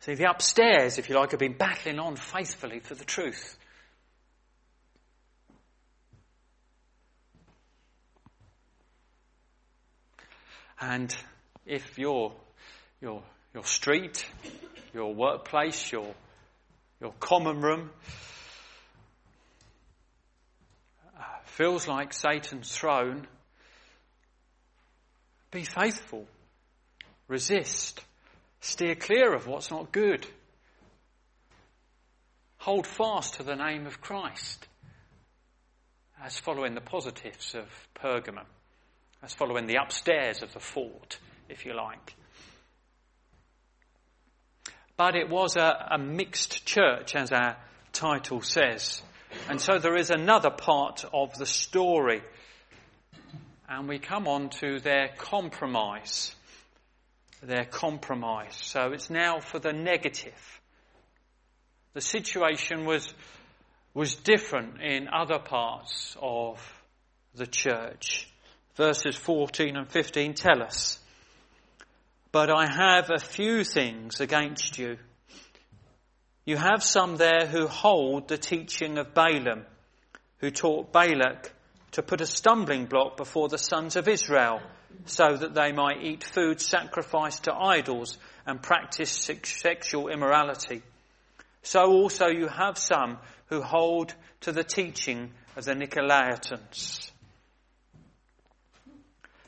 See, 0.01 0.13
the 0.13 0.29
upstairs, 0.29 0.97
if 0.97 1.09
you 1.09 1.15
like, 1.15 1.31
have 1.31 1.39
been 1.39 1.57
battling 1.57 1.99
on 1.99 2.15
faithfully 2.15 2.79
for 2.79 2.95
the 2.95 3.03
truth. 3.03 3.57
And 10.79 11.15
if 11.65 11.97
your, 11.97 12.33
your, 13.01 13.23
your 13.53 13.63
street, 13.63 14.25
your 14.93 15.13
workplace, 15.13 15.91
your, 15.91 16.13
your 17.01 17.13
common 17.19 17.61
room 17.61 17.89
uh, 21.17 21.23
feels 21.45 21.87
like 21.87 22.13
Satan's 22.13 22.75
throne, 22.75 23.27
be 25.51 25.63
faithful. 25.63 26.27
Resist. 27.27 28.01
Steer 28.61 28.95
clear 28.95 29.33
of 29.33 29.47
what's 29.47 29.71
not 29.71 29.91
good. 29.91 30.25
Hold 32.59 32.85
fast 32.85 33.35
to 33.35 33.43
the 33.43 33.55
name 33.55 33.85
of 33.85 34.01
Christ 34.01 34.67
as 36.21 36.37
following 36.37 36.73
the 36.73 36.81
positives 36.81 37.55
of 37.55 37.65
Pergamum. 37.95 38.45
That's 39.21 39.33
following 39.33 39.67
the 39.67 39.77
upstairs 39.81 40.43
of 40.43 40.53
the 40.53 40.59
fort, 40.59 41.19
if 41.49 41.65
you 41.65 41.75
like. 41.75 42.15
But 44.95 45.15
it 45.15 45.29
was 45.29 45.55
a, 45.55 45.87
a 45.91 45.97
mixed 45.97 46.65
church, 46.65 47.15
as 47.15 47.31
our 47.31 47.57
title 47.93 48.41
says. 48.41 49.01
And 49.49 49.59
so 49.59 49.77
there 49.79 49.95
is 49.97 50.09
another 50.09 50.49
part 50.49 51.05
of 51.13 51.37
the 51.37 51.45
story. 51.45 52.21
And 53.69 53.87
we 53.87 53.99
come 53.99 54.27
on 54.27 54.49
to 54.61 54.79
their 54.79 55.09
compromise. 55.17 56.33
their 57.41 57.65
compromise. 57.65 58.57
So 58.61 58.91
it's 58.91 59.09
now 59.09 59.39
for 59.39 59.59
the 59.59 59.73
negative. 59.73 60.61
The 61.93 62.01
situation 62.01 62.85
was, 62.85 63.13
was 63.93 64.15
different 64.15 64.81
in 64.81 65.07
other 65.07 65.39
parts 65.39 66.15
of 66.21 66.59
the 67.35 67.47
church. 67.47 68.27
Verses 68.77 69.15
14 69.15 69.75
and 69.75 69.89
15 69.89 70.35
tell 70.35 70.61
us, 70.61 70.99
But 72.31 72.51
I 72.51 72.67
have 72.67 73.09
a 73.09 73.19
few 73.19 73.63
things 73.63 74.21
against 74.21 74.77
you. 74.77 74.97
You 76.45 76.57
have 76.57 76.83
some 76.83 77.15
there 77.17 77.47
who 77.47 77.67
hold 77.67 78.27
the 78.27 78.37
teaching 78.37 78.99
of 78.99 79.15
Balaam, 79.15 79.65
who 80.37 80.51
taught 80.51 80.93
Balak 80.93 81.51
to 81.93 82.03
put 82.03 82.21
a 82.21 82.27
stumbling 82.27 82.85
block 82.85 83.17
before 83.17 83.49
the 83.49 83.57
sons 83.57 83.95
of 83.95 84.07
Israel 84.07 84.61
so 85.05 85.35
that 85.35 85.55
they 85.55 85.71
might 85.71 86.03
eat 86.03 86.23
food 86.23 86.61
sacrificed 86.61 87.45
to 87.45 87.55
idols 87.55 88.19
and 88.45 88.61
practice 88.61 89.09
sexual 89.43 90.07
immorality. 90.07 90.83
So 91.63 91.83
also 91.85 92.27
you 92.27 92.47
have 92.47 92.77
some 92.77 93.17
who 93.47 93.63
hold 93.63 94.13
to 94.41 94.51
the 94.51 94.63
teaching 94.63 95.31
of 95.55 95.65
the 95.65 95.73
Nicolaitans. 95.73 97.11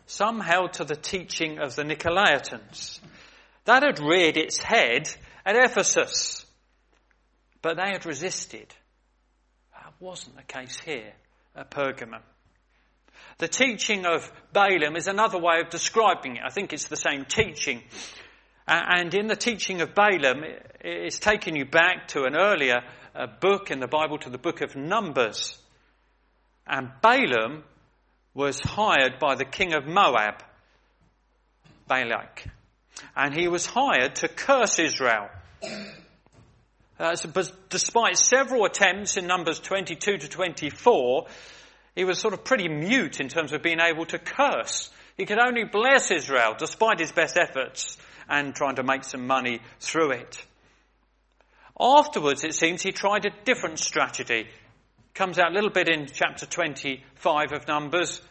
Some 0.09 0.39
held 0.39 0.73
to 0.73 0.85
the 0.85 0.95
teaching 0.95 1.59
of 1.59 1.75
the 1.75 1.83
Nicolaitans. 1.83 2.99
That 3.65 3.83
had 3.83 3.99
reared 3.99 4.37
its 4.37 4.57
head 4.57 5.07
at 5.45 5.55
Ephesus, 5.55 6.47
but 7.61 7.77
they 7.77 7.91
had 7.91 8.07
resisted. 8.07 8.73
That 9.71 9.93
wasn't 9.99 10.35
the 10.37 10.41
case 10.41 10.79
here 10.79 11.13
at 11.55 11.69
Pergamum. 11.69 12.23
The 13.37 13.47
teaching 13.47 14.07
of 14.07 14.31
Balaam 14.51 14.95
is 14.95 15.05
another 15.05 15.37
way 15.37 15.59
of 15.61 15.69
describing 15.69 16.37
it. 16.37 16.41
I 16.43 16.49
think 16.49 16.73
it's 16.73 16.87
the 16.87 16.95
same 16.95 17.25
teaching. 17.25 17.83
And 18.67 19.13
in 19.13 19.27
the 19.27 19.35
teaching 19.35 19.81
of 19.81 19.93
Balaam, 19.93 20.43
it's 20.81 21.19
taking 21.19 21.55
you 21.55 21.65
back 21.65 22.07
to 22.09 22.23
an 22.23 22.35
earlier 22.35 22.79
uh, 23.13 23.27
book 23.39 23.69
in 23.69 23.79
the 23.79 23.87
Bible, 23.87 24.17
to 24.17 24.31
the 24.31 24.39
book 24.39 24.61
of 24.61 24.75
Numbers. 24.75 25.55
And 26.65 26.89
Balaam 26.99 27.63
was 28.39 28.61
hired 28.61 29.19
by 29.19 29.35
the 29.35 29.43
king 29.43 29.73
of 29.73 29.85
Moab, 29.85 30.41
Balak. 31.89 32.45
And 33.13 33.33
he 33.33 33.49
was 33.49 33.65
hired 33.65 34.15
to 34.15 34.29
curse 34.29 34.79
Israel. 34.79 35.27
Uh, 36.97 37.17
despite 37.67 38.17
several 38.17 38.63
attempts 38.63 39.17
in 39.17 39.27
Numbers 39.27 39.59
22 39.59 40.19
to 40.19 40.29
24, 40.29 41.27
he 41.95 42.05
was 42.05 42.17
sort 42.17 42.33
of 42.33 42.45
pretty 42.45 42.69
mute 42.69 43.19
in 43.19 43.27
terms 43.27 43.51
of 43.51 43.61
being 43.61 43.81
able 43.81 44.05
to 44.05 44.17
curse. 44.17 44.89
He 45.17 45.25
could 45.25 45.39
only 45.45 45.65
bless 45.65 46.09
Israel 46.09 46.55
despite 46.57 47.01
his 47.01 47.11
best 47.11 47.37
efforts 47.37 47.97
and 48.29 48.55
trying 48.55 48.75
to 48.75 48.83
make 48.83 49.03
some 49.03 49.27
money 49.27 49.59
through 49.81 50.11
it. 50.11 50.45
Afterwards, 51.77 52.45
it 52.45 52.53
seems 52.53 52.83
he 52.83 52.93
tried 52.93 53.25
a 53.25 53.43
different 53.43 53.79
strategy. 53.79 54.47
Comes 55.19 55.37
out 55.37 55.51
a 55.51 55.53
little 55.53 55.69
bit 55.69 55.89
in 55.89 56.05
chapter 56.05 56.45
25 56.45 57.51
of 57.51 57.67
Numbers 57.67 58.21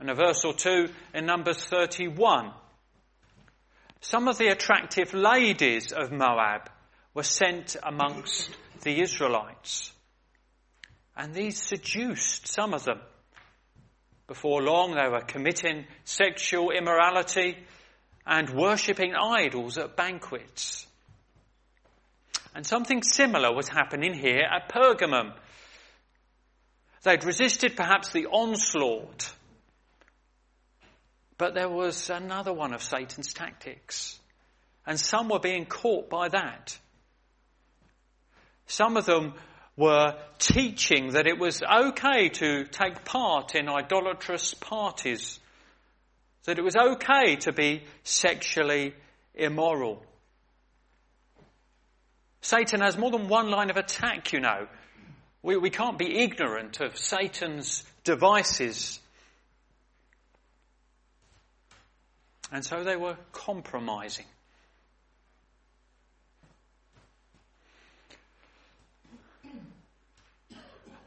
and 0.00 0.08
a 0.08 0.14
verse 0.14 0.42
or 0.42 0.54
two 0.54 0.88
in 1.12 1.26
Numbers 1.26 1.62
31. 1.62 2.50
Some 4.00 4.26
of 4.26 4.38
the 4.38 4.46
attractive 4.46 5.12
ladies 5.12 5.92
of 5.92 6.12
Moab 6.12 6.70
were 7.12 7.24
sent 7.24 7.76
amongst 7.82 8.48
the 8.84 9.02
Israelites. 9.02 9.92
And 11.14 11.34
these 11.34 11.60
seduced 11.60 12.48
some 12.48 12.72
of 12.72 12.84
them. 12.84 13.00
Before 14.26 14.62
long, 14.62 14.94
they 14.94 15.10
were 15.10 15.20
committing 15.20 15.84
sexual 16.04 16.70
immorality 16.70 17.58
and 18.26 18.48
worshipping 18.48 19.14
idols 19.14 19.76
at 19.76 19.94
banquets. 19.94 20.86
And 22.54 22.66
something 22.66 23.02
similar 23.02 23.54
was 23.54 23.68
happening 23.68 24.14
here 24.14 24.40
at 24.50 24.72
Pergamum. 24.72 25.34
They'd 27.04 27.24
resisted 27.24 27.76
perhaps 27.76 28.10
the 28.10 28.26
onslaught, 28.26 29.30
but 31.36 31.54
there 31.54 31.68
was 31.68 32.08
another 32.08 32.52
one 32.52 32.72
of 32.72 32.82
Satan's 32.82 33.34
tactics. 33.34 34.18
And 34.86 34.98
some 34.98 35.28
were 35.28 35.38
being 35.38 35.66
caught 35.66 36.08
by 36.08 36.28
that. 36.28 36.78
Some 38.66 38.96
of 38.96 39.04
them 39.04 39.34
were 39.76 40.16
teaching 40.38 41.10
that 41.12 41.26
it 41.26 41.38
was 41.38 41.62
okay 41.62 42.30
to 42.30 42.64
take 42.64 43.04
part 43.04 43.54
in 43.54 43.68
idolatrous 43.68 44.54
parties, 44.54 45.40
that 46.44 46.58
it 46.58 46.62
was 46.62 46.76
okay 46.76 47.36
to 47.36 47.52
be 47.52 47.82
sexually 48.02 48.94
immoral. 49.34 50.02
Satan 52.40 52.80
has 52.80 52.96
more 52.96 53.10
than 53.10 53.28
one 53.28 53.50
line 53.50 53.68
of 53.68 53.76
attack, 53.76 54.32
you 54.32 54.40
know. 54.40 54.68
We, 55.44 55.58
we 55.58 55.68
can't 55.68 55.98
be 55.98 56.20
ignorant 56.20 56.80
of 56.80 56.96
Satan's 56.96 57.84
devices. 58.02 58.98
And 62.50 62.64
so 62.64 62.82
they 62.82 62.96
were 62.96 63.18
compromising. 63.30 64.24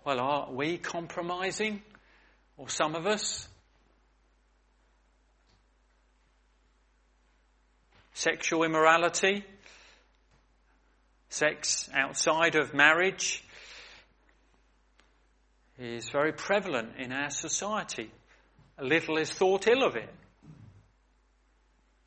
Well, 0.06 0.20
are 0.20 0.52
we 0.52 0.78
compromising? 0.78 1.82
Or 2.58 2.70
some 2.70 2.94
of 2.94 3.08
us? 3.08 3.48
Sexual 8.14 8.66
immorality? 8.66 9.44
Sex 11.30 11.90
outside 11.92 12.54
of 12.54 12.76
marriage? 12.76 13.44
Is 15.78 16.10
very 16.10 16.34
prevalent 16.34 16.94
in 16.98 17.12
our 17.12 17.30
society. 17.30 18.10
A 18.78 18.84
little 18.84 19.18
is 19.18 19.32
thought 19.32 19.68
ill 19.68 19.84
of 19.84 19.96
it. 19.96 20.10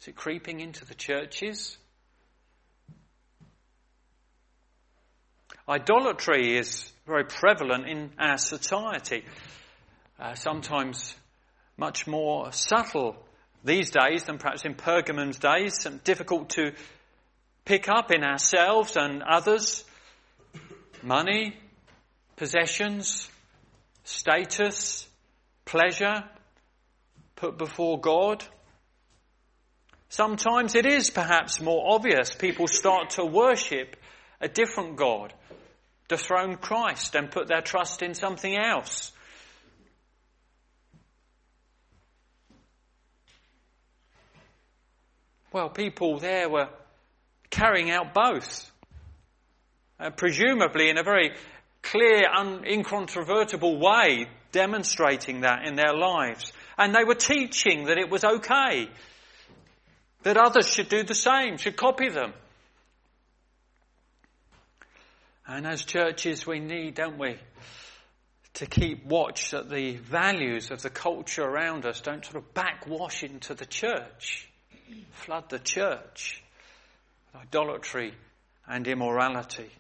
Is 0.01 0.09
it 0.09 0.17
creeping 0.17 0.61
into 0.61 0.85
the 0.85 0.95
churches? 0.95 1.77
Idolatry 5.69 6.57
is 6.57 6.91
very 7.07 7.25
prevalent 7.25 7.87
in 7.87 8.11
our 8.19 8.39
society. 8.39 9.25
Uh, 10.19 10.35
sometimes 10.35 11.15
much 11.77 12.07
more 12.07 12.53
subtle 12.53 13.17
these 13.65 13.91
days 13.91 14.25
than 14.25 14.39
perhaps 14.39 14.65
in 14.65 14.75
Pergamum's 14.75 15.39
days, 15.39 15.87
and 15.87 16.03
difficult 16.03 16.51
to 16.51 16.73
pick 17.65 17.89
up 17.89 18.11
in 18.11 18.25
ourselves 18.25 18.97
and 18.97 19.23
others. 19.23 19.85
Money, 21.03 21.57
possessions, 22.37 23.31
status, 24.11 25.09
pleasure 25.65 26.25
put 27.37 27.57
before 27.57 28.01
God. 28.01 28.45
Sometimes 30.09 30.75
it 30.75 30.87
is 30.87 31.11
perhaps 31.11 31.61
more 31.61 31.95
obvious. 31.95 32.35
People 32.35 32.67
start 32.67 33.11
to 33.11 33.25
worship 33.25 33.97
a 34.41 34.49
different 34.49 34.97
God 34.97 35.33
dethrone 36.09 36.57
Christ 36.57 37.15
and 37.15 37.31
put 37.31 37.47
their 37.47 37.63
trust 37.63 38.03
in 38.03 38.15
something 38.15 38.59
else. 38.59 39.13
Well, 45.53 45.69
people 45.69 46.19
there 46.19 46.49
were 46.49 46.69
carrying 47.49 47.91
out 47.91 48.13
both, 48.13 48.71
uh, 49.99 50.11
presumably 50.11 50.91
in 50.91 50.99
a 50.99 51.03
very 51.03 51.33
clear, 51.83 52.29
un- 52.31 52.65
incontrovertible 52.65 53.79
way, 53.79 54.29
demonstrating 54.53 55.43
that 55.43 55.67
in 55.67 55.77
their 55.77 55.95
lives. 55.95 56.53
And 56.79 56.95
they 56.95 57.05
were 57.05 57.15
teaching 57.15 57.85
that 57.85 57.99
it 57.99 58.11
was 58.11 58.25
okay, 58.25 58.89
that 60.23 60.37
others 60.37 60.67
should 60.67 60.89
do 60.89 61.03
the 61.03 61.15
same, 61.15 61.57
should 61.57 61.77
copy 61.77 62.09
them. 62.09 62.33
And 65.47 65.67
as 65.67 65.85
churches, 65.85 66.47
we 66.47 66.61
need, 66.61 66.95
don't 66.95 67.19
we, 67.19 67.37
to 68.55 68.67
keep 68.67 69.05
watch 69.05 69.51
that 69.51 69.69
the 69.69 69.97
values 69.97 70.71
of 70.71 70.83
the 70.83 70.91
culture 70.91 71.43
around 71.43 71.87
us 71.87 72.01
don't 72.01 72.25
sort 72.25 72.37
of 72.37 72.55
backwash 72.55 73.23
into 73.23 73.55
the 73.55 73.67
church, 73.67 74.49
flood 75.13 75.49
the 75.51 75.59
church 75.59 76.43
with 77.27 77.43
idolatry 77.43 78.15
and 78.67 78.87
immorality. 78.87 79.71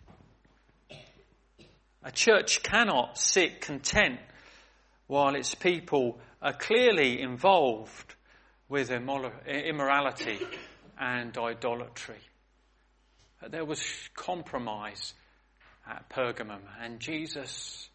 A 2.02 2.10
church 2.10 2.62
cannot 2.62 3.18
sit 3.18 3.60
content 3.60 4.20
while 5.06 5.34
its 5.34 5.54
people 5.54 6.18
are 6.40 6.54
clearly 6.54 7.20
involved 7.20 8.14
with 8.68 8.90
immorality 8.90 10.38
and 10.98 11.36
idolatry. 11.36 12.20
There 13.48 13.64
was 13.64 13.82
compromise 14.14 15.14
at 15.86 16.08
Pergamum, 16.08 16.60
and 16.80 17.00
Jesus 17.00 17.88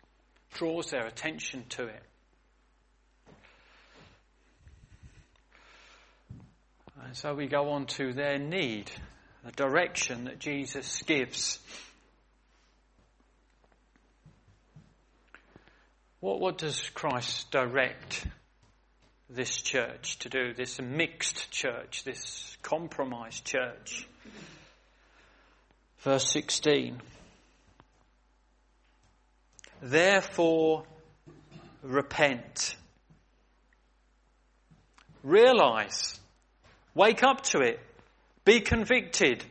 draws 0.53 0.91
their 0.91 1.05
attention 1.07 1.65
to 1.69 1.87
it. 1.87 2.03
And 7.03 7.15
so 7.15 7.33
we 7.33 7.47
go 7.47 7.69
on 7.69 7.85
to 7.87 8.13
their 8.13 8.37
need, 8.37 8.91
the 9.43 9.51
direction 9.51 10.25
that 10.25 10.39
Jesus 10.39 11.01
gives. 11.03 11.59
What, 16.25 16.39
what 16.39 16.57
does 16.57 16.81
Christ 16.95 17.51
direct 17.51 18.25
this 19.29 19.61
church 19.61 20.17
to 20.19 20.29
do, 20.29 20.55
this 20.55 20.81
mixed 20.81 21.51
church, 21.51 22.03
this 22.03 22.57
compromised 22.63 23.45
church? 23.45 24.07
Verse 25.99 26.27
16. 26.31 26.99
Therefore, 29.83 30.85
repent. 31.83 32.75
Realize. 35.21 36.19
Wake 36.95 37.21
up 37.21 37.43
to 37.43 37.59
it. 37.59 37.79
Be 38.45 38.61
convicted. 38.61 39.45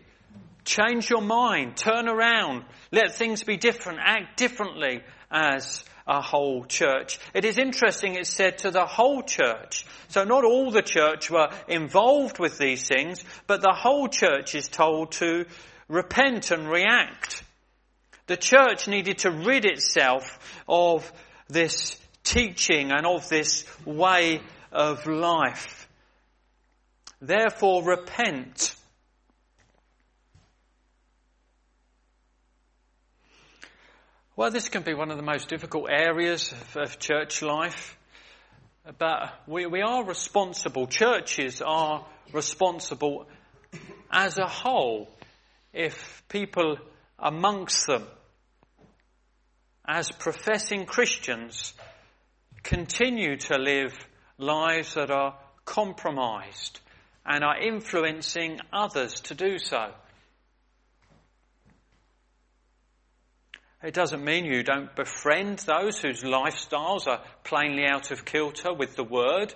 Change 0.64 1.08
your 1.08 1.22
mind. 1.22 1.76
Turn 1.76 2.08
around. 2.08 2.64
Let 2.90 3.14
things 3.14 3.44
be 3.44 3.58
different. 3.58 4.00
Act 4.02 4.36
differently 4.36 5.02
as 5.30 5.84
a 6.06 6.20
whole 6.20 6.64
church. 6.64 7.18
It 7.32 7.44
is 7.44 7.58
interesting 7.58 8.14
it's 8.14 8.28
said 8.28 8.58
to 8.58 8.70
the 8.70 8.84
whole 8.84 9.22
church. 9.22 9.86
So 10.08 10.24
not 10.24 10.44
all 10.44 10.70
the 10.70 10.82
church 10.82 11.30
were 11.30 11.48
involved 11.66 12.38
with 12.38 12.58
these 12.58 12.86
things, 12.86 13.24
but 13.46 13.62
the 13.62 13.74
whole 13.74 14.08
church 14.08 14.54
is 14.54 14.68
told 14.68 15.12
to 15.12 15.46
repent 15.88 16.50
and 16.50 16.68
react. 16.68 17.42
The 18.26 18.36
church 18.36 18.88
needed 18.88 19.18
to 19.18 19.30
rid 19.30 19.64
itself 19.64 20.62
of 20.68 21.10
this 21.48 21.98
teaching 22.22 22.90
and 22.90 23.06
of 23.06 23.28
this 23.28 23.64
way 23.84 24.40
of 24.72 25.06
life. 25.06 25.88
Therefore, 27.20 27.82
repent. 27.84 28.74
Well, 34.36 34.50
this 34.50 34.68
can 34.68 34.82
be 34.82 34.94
one 34.94 35.12
of 35.12 35.16
the 35.16 35.22
most 35.22 35.48
difficult 35.48 35.86
areas 35.88 36.50
of, 36.50 36.76
of 36.76 36.98
church 36.98 37.40
life. 37.40 37.96
But 38.98 39.32
we, 39.46 39.66
we 39.66 39.80
are 39.80 40.04
responsible, 40.04 40.88
churches 40.88 41.62
are 41.64 42.04
responsible 42.32 43.28
as 44.10 44.36
a 44.38 44.48
whole 44.48 45.08
if 45.72 46.24
people 46.28 46.78
amongst 47.16 47.86
them, 47.86 48.08
as 49.86 50.10
professing 50.10 50.84
Christians, 50.84 51.72
continue 52.64 53.36
to 53.36 53.56
live 53.56 53.96
lives 54.36 54.94
that 54.94 55.12
are 55.12 55.38
compromised 55.64 56.80
and 57.24 57.44
are 57.44 57.62
influencing 57.62 58.58
others 58.72 59.14
to 59.20 59.34
do 59.36 59.60
so. 59.60 59.92
It 63.84 63.92
doesn't 63.92 64.24
mean 64.24 64.46
you 64.46 64.62
don't 64.62 64.96
befriend 64.96 65.58
those 65.58 65.98
whose 65.98 66.22
lifestyles 66.22 67.06
are 67.06 67.22
plainly 67.44 67.84
out 67.86 68.10
of 68.12 68.24
kilter 68.24 68.72
with 68.72 68.96
the 68.96 69.04
word. 69.04 69.52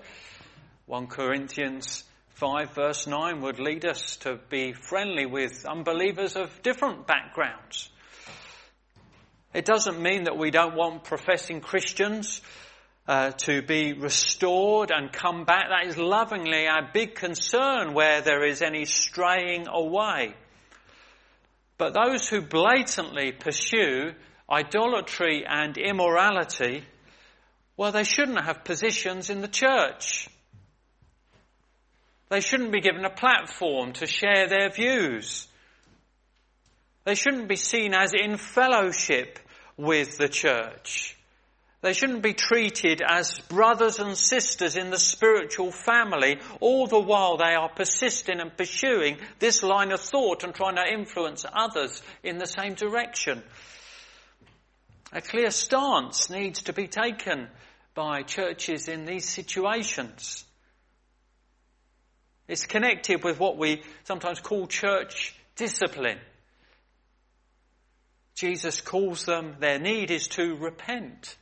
1 0.85 1.07
Corinthians 1.07 2.05
5 2.35 2.75
verse 2.75 3.07
9 3.07 3.41
would 3.41 3.59
lead 3.59 3.87
us 3.87 4.17
to 4.17 4.39
be 4.51 4.75
friendly 4.75 5.25
with 5.25 5.65
unbelievers 5.65 6.37
of 6.37 6.51
different 6.63 7.07
backgrounds. 7.07 7.89
It 9.55 9.65
doesn't 9.65 9.99
mean 9.99 10.25
that 10.25 10.37
we 10.37 10.51
don't 10.51 10.77
want 10.77 11.05
professing 11.05 11.63
Christians 11.63 12.43
uh, 13.07 13.31
to 13.31 13.63
be 13.63 13.95
restored 13.95 14.91
and 14.91 15.11
come 15.11 15.47
back. 15.47 15.71
That 15.71 15.89
is 15.89 15.97
lovingly 15.97 16.67
our 16.67 16.87
big 16.93 17.15
concern 17.15 17.95
where 17.95 18.21
there 18.21 18.45
is 18.45 18.61
any 18.61 18.85
straying 18.85 19.69
away. 19.69 20.35
But 21.79 21.95
those 21.95 22.29
who 22.29 22.43
blatantly 22.43 23.31
pursue 23.33 24.13
idolatry 24.51 25.45
and 25.47 25.79
immorality, 25.79 26.85
well, 27.77 27.93
they 27.93 28.05
shouldn't 28.05 28.45
have 28.45 28.65
positions 28.65 29.31
in 29.31 29.41
the 29.41 29.49
church. 29.49 30.29
They 32.29 32.41
shouldn't 32.41 32.73
be 32.73 32.81
given 32.81 33.05
a 33.05 33.11
platform 33.11 33.93
to 33.95 34.07
share 34.07 34.49
their 34.49 34.71
views. 34.71 35.47
They 37.05 37.15
shouldn't 37.15 37.49
be 37.49 37.57
seen 37.57 37.95
as 37.95 38.13
in 38.13 38.37
fellowship 38.37 39.39
with 39.77 40.19
the 40.19 40.29
church. 40.29 41.18
They 41.81 41.93
shouldn't 41.93 42.23
be 42.23 42.35
treated 42.35 43.03
as 43.07 43.39
brothers 43.49 44.01
and 44.01 44.17
sisters 44.17 44.77
in 44.77 44.91
the 44.91 44.99
spiritual 44.99 45.71
family, 45.71 46.39
all 46.61 46.89
the 46.89 46.99
while 46.99 47.37
they 47.37 47.55
are 47.55 47.69
persisting 47.69 48.41
and 48.41 48.57
pursuing 48.57 49.19
this 49.39 49.63
line 49.63 49.93
of 49.93 50.01
thought 50.01 50.43
and 50.43 50.53
trying 50.53 50.75
to 50.75 50.93
influence 50.93 51.45
others 51.53 52.03
in 52.25 52.39
the 52.39 52.47
same 52.47 52.75
direction. 52.75 53.45
A 55.13 55.21
clear 55.21 55.51
stance 55.51 56.29
needs 56.29 56.63
to 56.63 56.73
be 56.73 56.89
taken 56.89 57.49
by 57.95 58.23
churches 58.23 58.89
in 58.89 59.05
these 59.05 59.29
situations. 59.29 60.45
It's 62.49 62.67
connected 62.67 63.23
with 63.23 63.39
what 63.39 63.57
we 63.57 63.83
sometimes 64.05 64.41
call 64.41 64.67
church 64.67 65.35
discipline. 65.55 66.19
Jesus 68.35 68.81
calls 68.81 69.25
them, 69.25 69.57
their 69.61 69.79
need 69.79 70.11
is 70.11 70.29
to 70.29 70.57
repent, 70.57 71.37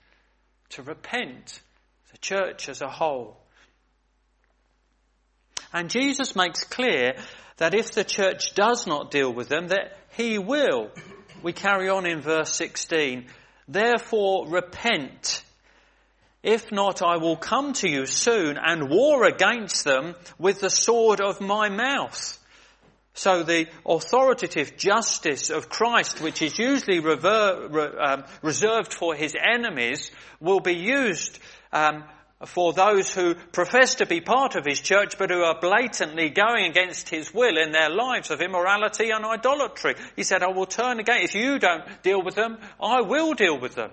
to 0.71 0.83
repent, 0.83 1.61
the 2.13 2.19
church 2.19 2.69
as 2.69 2.83
a 2.83 2.89
whole. 2.89 3.37
And 5.73 5.91
Jesus 5.91 6.37
makes 6.37 6.65
clear 6.65 7.17
that 7.57 7.75
if 7.75 7.93
the 7.93 8.05
church 8.05 8.55
does 8.55 8.87
not 8.87 9.11
deal 9.11 9.33
with 9.33 9.49
them, 9.49 9.69
that 9.69 9.99
he 10.17 10.39
will. 10.39 10.91
We 11.43 11.53
carry 11.53 11.89
on 11.89 12.07
in 12.07 12.21
verse 12.21 12.55
16. 12.55 13.27
Therefore 13.69 14.49
repent 14.49 15.43
if 16.47 16.71
not, 16.71 17.03
I 17.03 17.17
will 17.17 17.37
come 17.37 17.73
to 17.73 17.91
you 17.91 18.07
soon 18.07 18.57
and 18.57 18.89
war 18.89 19.25
against 19.25 19.85
them 19.85 20.15
with 20.39 20.61
the 20.61 20.71
sword 20.71 21.21
of 21.21 21.41
my 21.41 21.69
mouth. 21.71 22.39
So 23.17 23.43
the 23.43 23.67
authoritative 23.87 24.77
justice 24.77 25.49
of 25.49 25.71
Christ, 25.71 26.21
which 26.21 26.43
is 26.43 26.59
usually 26.59 27.01
rever- 27.01 27.67
re- 27.71 27.99
um, 27.99 28.25
reserved 28.43 28.93
for 28.93 29.15
his 29.15 29.35
enemies, 29.35 30.11
will 30.39 30.61
be 30.61 30.75
used 30.75 31.39
um, 31.73 32.05
for 32.45 32.75
those 32.75 33.13
who 33.15 33.35
profess 33.53 33.97
to 33.97 34.07
be 34.07 34.21
part 34.21 34.55
of 34.55 34.67
his 34.67 34.81
church 34.81 35.17
but 35.17 35.31
who 35.31 35.43
are 35.43 35.59
blatantly 35.59 36.29
going 36.29 36.67
against 36.67 37.09
his 37.09 37.33
will 37.33 37.57
in 37.57 37.73
their 37.73 37.89
lives 37.89 38.31
of 38.31 38.43
immorality 38.43 39.09
and 39.09 39.25
idolatry. 39.25 39.95
He 40.15 40.23
said, 40.23 40.43
I 40.43 40.49
will 40.49 40.67
turn 40.67 41.01
again. 41.01 41.23
If 41.23 41.35
you 41.35 41.59
don't 41.59 41.85
deal 42.03 42.23
with 42.23 42.35
them, 42.35 42.59
I 42.79 43.01
will 43.01 43.33
deal 43.33 43.59
with 43.59 43.77
them. 43.77 43.93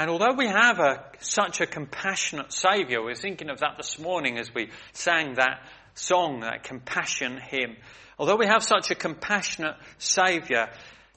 And 0.00 0.08
although 0.08 0.32
we 0.32 0.46
have 0.46 0.78
a, 0.78 1.04
such 1.18 1.60
a 1.60 1.66
compassionate 1.66 2.54
Saviour, 2.54 3.04
we 3.04 3.12
are 3.12 3.16
thinking 3.16 3.50
of 3.50 3.58
that 3.60 3.76
this 3.76 3.98
morning 3.98 4.38
as 4.38 4.50
we 4.54 4.70
sang 4.94 5.34
that 5.34 5.60
song, 6.00 6.40
that 6.40 6.64
compassion 6.64 7.38
hymn. 7.38 7.76
Although 8.18 8.36
we 8.36 8.46
have 8.46 8.62
such 8.62 8.90
a 8.90 8.94
compassionate 8.94 9.76
Saviour, 9.98 10.68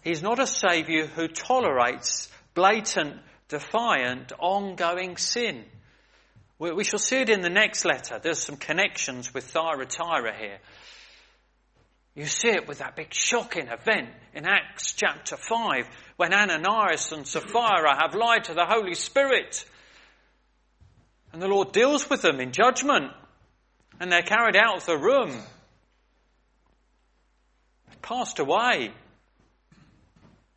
He's 0.04 0.22
not 0.22 0.40
a 0.40 0.48
Saviour 0.48 1.08
who 1.08 1.28
tolerates 1.28 2.30
blatant, 2.54 3.20
defiant, 3.48 4.34
ongoing 4.38 5.16
sin. 5.18 5.64
We, 6.60 6.72
we 6.72 6.84
shall 6.84 7.00
see 7.00 7.22
it 7.22 7.30
in 7.30 7.42
the 7.42 7.50
next 7.50 7.86
letter. 7.86 8.20
There's 8.22 8.40
some 8.40 8.58
connections 8.58 9.34
with 9.34 9.46
Thyatira 9.46 10.36
here. 10.38 10.60
You 12.16 12.26
see 12.26 12.50
it 12.50 12.68
with 12.68 12.80
that 12.80 12.96
big 12.96 13.14
shocking 13.14 13.70
event 13.70 14.10
in 14.36 14.46
Acts 14.46 14.92
chapter 14.92 15.36
5 15.38 15.88
when 16.18 16.34
Ananias 16.34 17.12
and 17.12 17.26
Sapphira 17.26 17.96
have 18.00 18.14
lied 18.14 18.44
to 18.46 18.54
the 18.54 18.66
Holy 18.68 18.94
Spirit. 18.94 19.66
And 21.32 21.42
the 21.42 21.48
Lord 21.48 21.72
deals 21.72 22.10
with 22.10 22.22
them 22.22 22.40
in 22.40 22.52
judgment 22.52 23.14
and 24.00 24.12
they're 24.12 24.22
carried 24.22 24.56
out 24.56 24.78
of 24.78 24.86
the 24.86 24.98
room. 24.98 25.38
Passed 28.02 28.40
away. 28.40 28.92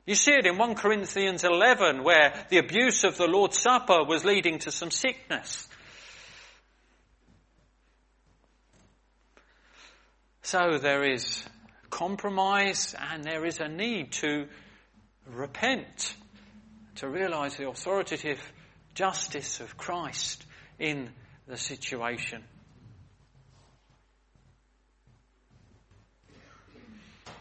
You 0.06 0.14
see 0.14 0.32
it 0.32 0.46
in 0.46 0.56
1 0.56 0.74
Corinthians 0.76 1.44
11 1.44 2.04
where 2.04 2.46
the 2.48 2.58
abuse 2.58 3.04
of 3.04 3.16
the 3.16 3.26
Lord's 3.26 3.58
Supper 3.58 4.04
was 4.04 4.24
leading 4.24 4.60
to 4.60 4.70
some 4.70 4.90
sickness. 4.90 5.68
So 10.42 10.78
there 10.78 11.02
is 11.02 11.44
compromise 11.90 12.94
and 13.10 13.24
there 13.24 13.44
is 13.44 13.58
a 13.58 13.68
need 13.68 14.12
to 14.12 14.46
repent, 15.26 16.14
to 16.96 17.08
realize 17.08 17.56
the 17.56 17.68
authoritative 17.68 18.40
justice 18.94 19.58
of 19.58 19.76
Christ 19.76 20.44
in 20.78 21.10
the 21.48 21.56
situation. 21.56 22.44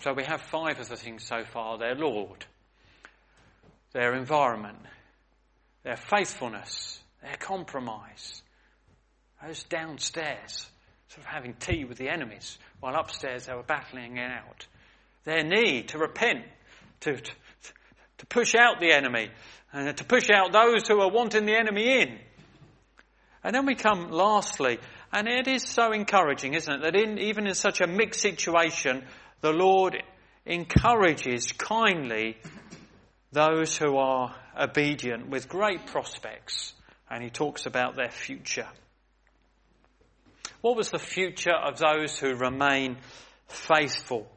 So 0.05 0.13
we 0.13 0.23
have 0.25 0.39
five 0.39 0.79
of 0.79 0.87
the 0.87 0.97
things 0.97 1.23
so 1.25 1.43
far. 1.45 1.79
Their 1.79 1.95
Lord, 1.95 2.45
their 3.91 4.13
environment, 4.13 4.77
their 5.81 5.95
faithfulness, 5.95 6.99
their 7.23 7.37
compromise, 7.37 8.43
Those 9.43 9.63
downstairs, 9.63 10.69
sort 11.07 11.25
of 11.25 11.25
having 11.25 11.55
tea 11.55 11.85
with 11.85 11.97
the 11.97 12.09
enemies, 12.09 12.59
while 12.81 12.93
upstairs 12.93 13.47
they 13.47 13.55
were 13.55 13.63
battling 13.63 14.17
it 14.17 14.29
out. 14.29 14.67
Their 15.23 15.43
need 15.43 15.87
to 15.87 15.97
repent, 15.97 16.45
to, 16.99 17.15
to, 17.15 17.31
to 18.19 18.25
push 18.27 18.53
out 18.53 18.79
the 18.79 18.91
enemy, 18.91 19.31
and 19.73 19.97
to 19.97 20.03
push 20.03 20.29
out 20.29 20.51
those 20.51 20.87
who 20.87 21.01
are 21.01 21.09
wanting 21.09 21.47
the 21.47 21.57
enemy 21.57 22.01
in. 22.01 22.19
And 23.43 23.55
then 23.55 23.65
we 23.65 23.73
come 23.73 24.11
lastly, 24.11 24.77
and 25.11 25.27
it 25.27 25.47
is 25.47 25.63
so 25.63 25.91
encouraging, 25.93 26.53
isn't 26.53 26.71
it, 26.71 26.81
that 26.83 26.95
in, 26.95 27.17
even 27.17 27.47
in 27.47 27.55
such 27.55 27.81
a 27.81 27.87
mixed 27.87 28.21
situation, 28.21 29.03
the 29.45 29.53
Lord 29.53 30.01
encourages 30.47 31.51
kindly 31.51 32.35
those 33.31 33.77
who 33.77 33.97
are 33.97 34.35
obedient 34.59 35.29
with 35.29 35.47
great 35.47 35.85
prospects, 35.85 36.73
and 37.11 37.23
he 37.23 37.29
talks 37.29 37.67
about 37.67 37.95
their 37.95 38.09
future. 38.09 38.67
What 40.61 40.75
was 40.75 40.89
the 40.89 40.97
future 40.97 41.53
of 41.53 41.77
those 41.77 42.17
who 42.17 42.33
remain 42.33 42.97
faithful? 43.47 44.27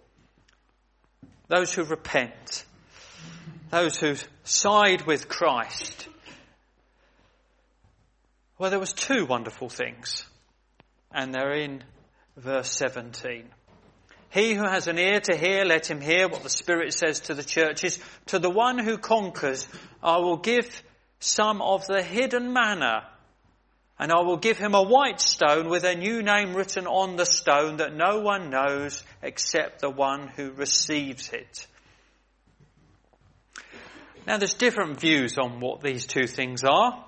Those 1.46 1.72
who 1.72 1.84
repent? 1.84 2.66
Those 3.70 3.96
who 3.96 4.14
side 4.44 5.06
with 5.06 5.26
Christ? 5.26 6.06
Well, 8.58 8.68
there 8.68 8.78
was 8.78 8.92
two 8.92 9.24
wonderful 9.24 9.70
things, 9.70 10.26
and 11.10 11.32
they're 11.32 11.54
in 11.54 11.82
verse 12.36 12.70
17. 12.72 13.48
He 14.30 14.54
who 14.54 14.64
has 14.64 14.86
an 14.86 14.98
ear 14.98 15.20
to 15.20 15.36
hear, 15.36 15.64
let 15.64 15.90
him 15.90 16.00
hear 16.00 16.28
what 16.28 16.42
the 16.42 16.50
Spirit 16.50 16.92
says 16.92 17.20
to 17.20 17.34
the 17.34 17.42
churches. 17.42 17.98
To 18.26 18.38
the 18.38 18.50
one 18.50 18.78
who 18.78 18.98
conquers, 18.98 19.66
I 20.02 20.18
will 20.18 20.36
give 20.36 20.82
some 21.18 21.62
of 21.62 21.86
the 21.86 22.02
hidden 22.02 22.52
manna, 22.52 23.08
and 23.98 24.12
I 24.12 24.20
will 24.20 24.36
give 24.36 24.58
him 24.58 24.74
a 24.74 24.82
white 24.82 25.20
stone 25.20 25.68
with 25.68 25.84
a 25.84 25.94
new 25.94 26.22
name 26.22 26.54
written 26.54 26.86
on 26.86 27.16
the 27.16 27.26
stone 27.26 27.78
that 27.78 27.94
no 27.94 28.20
one 28.20 28.50
knows 28.50 29.02
except 29.22 29.80
the 29.80 29.90
one 29.90 30.28
who 30.28 30.50
receives 30.52 31.30
it. 31.30 31.66
Now 34.26 34.36
there's 34.36 34.54
different 34.54 35.00
views 35.00 35.38
on 35.38 35.58
what 35.58 35.80
these 35.80 36.06
two 36.06 36.26
things 36.26 36.62
are 36.64 37.07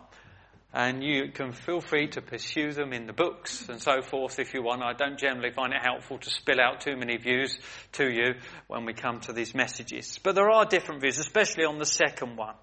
and 0.73 1.03
you 1.03 1.33
can 1.33 1.53
feel 1.53 1.81
free 1.81 2.09
to 2.09 2.23
pursue 2.23 2.73
them 2.73 2.93
in 2.93 3.07
the 3.07 3.13
books 3.13 3.69
and 3.69 3.81
so 3.81 4.03
forth 4.03 4.39
if 4.39 4.55
you 4.55 4.63
want. 4.63 4.83
I 4.83 4.93
don't 4.93 5.19
generally 5.19 5.51
find 5.51 5.73
it 5.73 5.83
helpful 5.83 6.19
to 6.19 6.31
spill 6.31 6.61
out 6.61 6.81
too 6.81 6.97
many 6.97 7.17
views 7.17 7.59
to 7.93 8.09
you 8.09 8.35
when 8.69 8.85
we 8.85 8.93
come 8.93 9.21
to 9.21 9.33
these 9.33 9.55
messages. 9.55 10.19
But 10.23 10.37
there 10.37 10.49
are 10.49 10.65
different 10.65 11.01
views, 11.01 11.19
especially 11.19 11.65
on 11.65 11.79
the 11.79 11.87
second 11.87 12.37
one. 12.37 12.55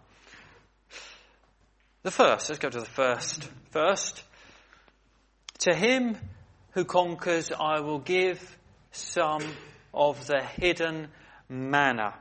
The 2.04 2.12
first, 2.12 2.50
let's 2.50 2.60
go 2.60 2.70
to 2.70 2.80
the 2.80 2.86
first. 2.86 3.50
First, 3.72 4.24
to 5.60 5.76
him 5.76 6.17
who 6.72 6.86
conquers, 6.86 7.52
I 7.52 7.82
will 7.82 8.00
give 8.00 8.58
some 8.91 9.43
of 9.93 10.28
the 10.28 10.41
hidden 10.41 11.10
manna. 11.50 12.13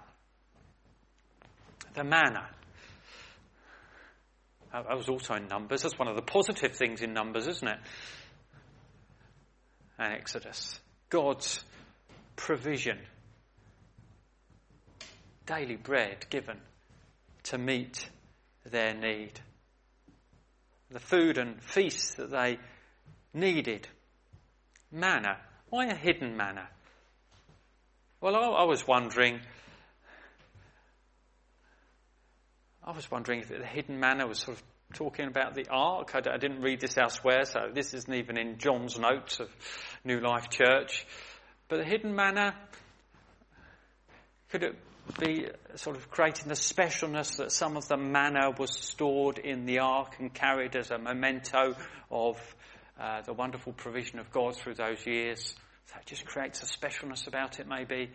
The 1.94 2.02
manna. 2.02 2.48
That 4.82 4.96
was 4.96 5.08
also 5.08 5.34
in 5.34 5.48
Numbers. 5.48 5.82
That's 5.82 5.98
one 5.98 6.08
of 6.08 6.16
the 6.16 6.22
positive 6.22 6.76
things 6.76 7.00
in 7.00 7.14
Numbers, 7.14 7.46
isn't 7.46 7.66
it? 7.66 7.78
And 9.98 10.12
Exodus. 10.12 10.78
God's 11.08 11.64
provision. 12.36 12.98
Daily 15.46 15.76
bread 15.76 16.26
given 16.28 16.58
to 17.44 17.56
meet 17.56 18.08
their 18.64 18.92
need. 18.92 19.40
The 20.90 21.00
food 21.00 21.38
and 21.38 21.62
feast 21.62 22.18
that 22.18 22.30
they 22.30 22.58
needed. 23.32 23.88
Manna. 24.92 25.38
Why 25.70 25.86
a 25.86 25.94
hidden 25.94 26.36
manna? 26.36 26.68
Well, 28.20 28.36
I, 28.36 28.40
I 28.40 28.64
was 28.64 28.86
wondering 28.86 29.40
I 32.86 32.92
was 32.92 33.10
wondering 33.10 33.40
if 33.40 33.48
the 33.48 33.66
hidden 33.66 33.98
manna 33.98 34.28
was 34.28 34.38
sort 34.38 34.58
of 34.58 34.62
talking 34.94 35.26
about 35.26 35.56
the 35.56 35.66
ark. 35.68 36.12
I, 36.14 36.18
I 36.18 36.36
didn't 36.36 36.60
read 36.60 36.80
this 36.80 36.96
elsewhere, 36.96 37.44
so 37.44 37.70
this 37.74 37.92
isn't 37.94 38.14
even 38.14 38.38
in 38.38 38.58
John's 38.58 38.96
notes 38.96 39.40
of 39.40 39.48
New 40.04 40.20
Life 40.20 40.50
Church. 40.50 41.04
But 41.68 41.78
the 41.78 41.84
hidden 41.84 42.14
manna, 42.14 42.54
could 44.50 44.62
it 44.62 44.76
be 45.18 45.48
sort 45.74 45.96
of 45.96 46.10
creating 46.12 46.46
the 46.46 46.54
specialness 46.54 47.38
that 47.38 47.50
some 47.50 47.76
of 47.76 47.88
the 47.88 47.96
manna 47.96 48.52
was 48.56 48.78
stored 48.78 49.38
in 49.38 49.66
the 49.66 49.80
ark 49.80 50.14
and 50.20 50.32
carried 50.32 50.76
as 50.76 50.92
a 50.92 50.98
memento 50.98 51.74
of 52.08 52.36
uh, 53.00 53.22
the 53.22 53.32
wonderful 53.32 53.72
provision 53.72 54.20
of 54.20 54.30
God 54.30 54.54
through 54.54 54.74
those 54.74 55.04
years? 55.04 55.56
It 55.98 56.06
just 56.06 56.24
creates 56.24 56.62
a 56.62 56.66
specialness 56.66 57.26
about 57.26 57.58
it, 57.58 57.66
maybe. 57.66 58.10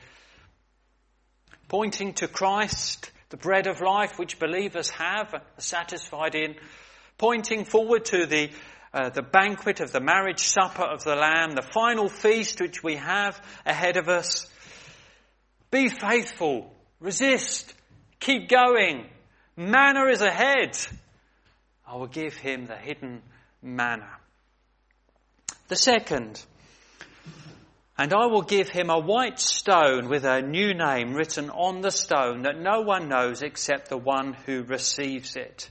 Pointing 1.67 2.13
to 2.13 2.29
Christ 2.29 3.11
the 3.31 3.37
bread 3.37 3.65
of 3.65 3.81
life 3.81 4.19
which 4.19 4.37
believers 4.39 4.89
have, 4.89 5.33
are 5.33 5.41
satisfied 5.57 6.35
in, 6.35 6.55
pointing 7.17 7.63
forward 7.63 8.05
to 8.05 8.25
the, 8.25 8.51
uh, 8.93 9.09
the 9.09 9.21
banquet 9.21 9.79
of 9.79 9.93
the 9.93 10.01
marriage 10.01 10.41
supper 10.41 10.83
of 10.83 11.03
the 11.03 11.15
Lamb, 11.15 11.51
the 11.51 11.67
final 11.73 12.09
feast 12.09 12.59
which 12.59 12.83
we 12.83 12.97
have 12.97 13.41
ahead 13.65 13.95
of 13.95 14.09
us. 14.09 14.47
Be 15.71 15.87
faithful, 15.87 16.75
resist, 16.99 17.73
keep 18.19 18.49
going. 18.49 19.07
Manna 19.55 20.07
is 20.07 20.21
ahead. 20.21 20.77
I 21.87 21.95
will 21.95 22.07
give 22.07 22.35
him 22.35 22.67
the 22.67 22.75
hidden 22.75 23.21
manna. 23.61 24.09
The 25.69 25.77
second, 25.77 26.43
and 27.97 28.13
I 28.13 28.25
will 28.27 28.41
give 28.41 28.69
him 28.69 28.89
a 28.89 28.99
white 28.99 29.39
stone 29.39 30.09
with 30.09 30.23
a 30.23 30.41
new 30.41 30.73
name 30.73 31.13
written 31.13 31.49
on 31.49 31.81
the 31.81 31.91
stone 31.91 32.43
that 32.43 32.59
no 32.59 32.81
one 32.81 33.09
knows 33.09 33.41
except 33.41 33.89
the 33.89 33.97
one 33.97 34.33
who 34.45 34.63
receives 34.63 35.35
it. 35.35 35.69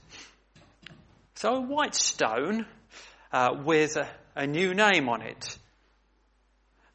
So 1.34 1.56
a 1.56 1.60
white 1.60 1.94
stone 1.94 2.66
uh, 3.32 3.56
with 3.64 3.96
a, 3.96 4.08
a 4.36 4.46
new 4.46 4.74
name 4.74 5.08
on 5.08 5.22
it. 5.22 5.56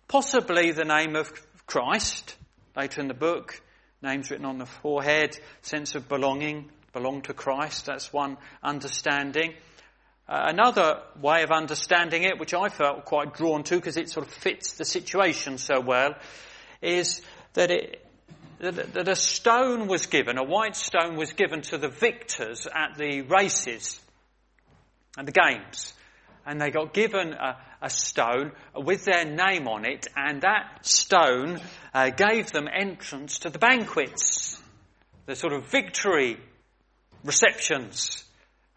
Possibly 0.07 0.71
the 0.71 0.85
name 0.85 1.15
of 1.15 1.31
Christ. 1.65 2.35
Later 2.77 3.01
in 3.01 3.07
the 3.07 3.13
book, 3.13 3.59
names 4.01 4.29
written 4.29 4.45
on 4.45 4.59
the 4.59 4.65
forehead, 4.65 5.37
sense 5.61 5.95
of 5.95 6.07
belonging, 6.07 6.69
belong 6.93 7.23
to 7.23 7.33
Christ. 7.33 7.87
That's 7.87 8.13
one 8.13 8.37
understanding. 8.61 9.55
Uh, 10.27 10.45
another 10.47 11.01
way 11.21 11.43
of 11.43 11.51
understanding 11.51 12.23
it, 12.23 12.39
which 12.39 12.55
I 12.55 12.69
felt 12.69 13.05
quite 13.05 13.35
drawn 13.35 13.63
to 13.63 13.75
because 13.75 13.95
it 13.95 14.09
sort 14.09 14.25
of 14.25 14.33
fits 14.33 14.73
the 14.73 14.85
situation 14.85 15.59
so 15.59 15.79
well, 15.79 16.15
is 16.81 17.21
that, 17.53 17.69
it, 17.69 18.03
that, 18.59 19.07
a 19.07 19.15
stone 19.15 19.87
was 19.87 20.07
given, 20.07 20.39
a 20.39 20.43
white 20.43 20.75
stone 20.75 21.15
was 21.15 21.33
given 21.33 21.61
to 21.63 21.77
the 21.77 21.89
victors 21.89 22.67
at 22.73 22.97
the 22.97 23.21
races 23.21 23.99
and 25.15 25.27
the 25.27 25.31
games. 25.31 25.93
And 26.43 26.59
they 26.59 26.71
got 26.71 26.91
given 26.91 27.33
a, 27.33 27.57
a 27.83 27.89
stone 27.91 28.51
with 28.75 29.05
their 29.05 29.25
name 29.25 29.67
on 29.67 29.85
it, 29.85 30.07
and 30.15 30.41
that 30.41 30.79
stone 30.87 31.59
uh, 31.93 32.09
gave 32.09 32.51
them 32.51 32.67
entrance 32.71 33.39
to 33.39 33.51
the 33.51 33.59
banquets, 33.59 34.59
the 35.27 35.35
sort 35.35 35.53
of 35.53 35.67
victory 35.67 36.39
receptions 37.23 38.24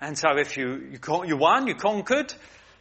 and 0.00 0.16
so 0.16 0.36
if 0.36 0.56
you, 0.56 0.90
you, 0.92 1.24
you 1.26 1.36
won, 1.36 1.66
you 1.66 1.74
conquered, 1.74 2.32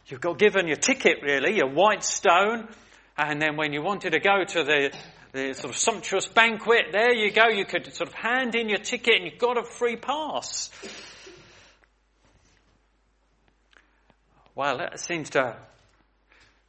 you 0.06 0.18
got 0.18 0.38
given 0.38 0.66
your 0.66 0.76
ticket 0.76 1.18
really, 1.22 1.56
your 1.56 1.68
white 1.68 2.04
stone, 2.04 2.68
and 3.16 3.42
then 3.42 3.56
when 3.56 3.72
you 3.72 3.82
wanted 3.82 4.12
to 4.12 4.20
go 4.20 4.44
to 4.44 4.64
the, 4.64 4.92
the 5.32 5.54
sort 5.54 5.72
of 5.72 5.76
sumptuous 5.76 6.26
banquet, 6.26 6.86
there 6.92 7.12
you 7.12 7.32
go, 7.32 7.48
you 7.48 7.64
could 7.64 7.92
sort 7.92 8.08
of 8.08 8.14
hand 8.14 8.54
in 8.54 8.68
your 8.68 8.78
ticket 8.78 9.16
and 9.16 9.24
you 9.24 9.36
got 9.36 9.58
a 9.58 9.64
free 9.64 9.96
pass. 9.96 10.70
Well, 14.54 14.78
that 14.78 14.98
seems 15.00 15.30
to 15.30 15.56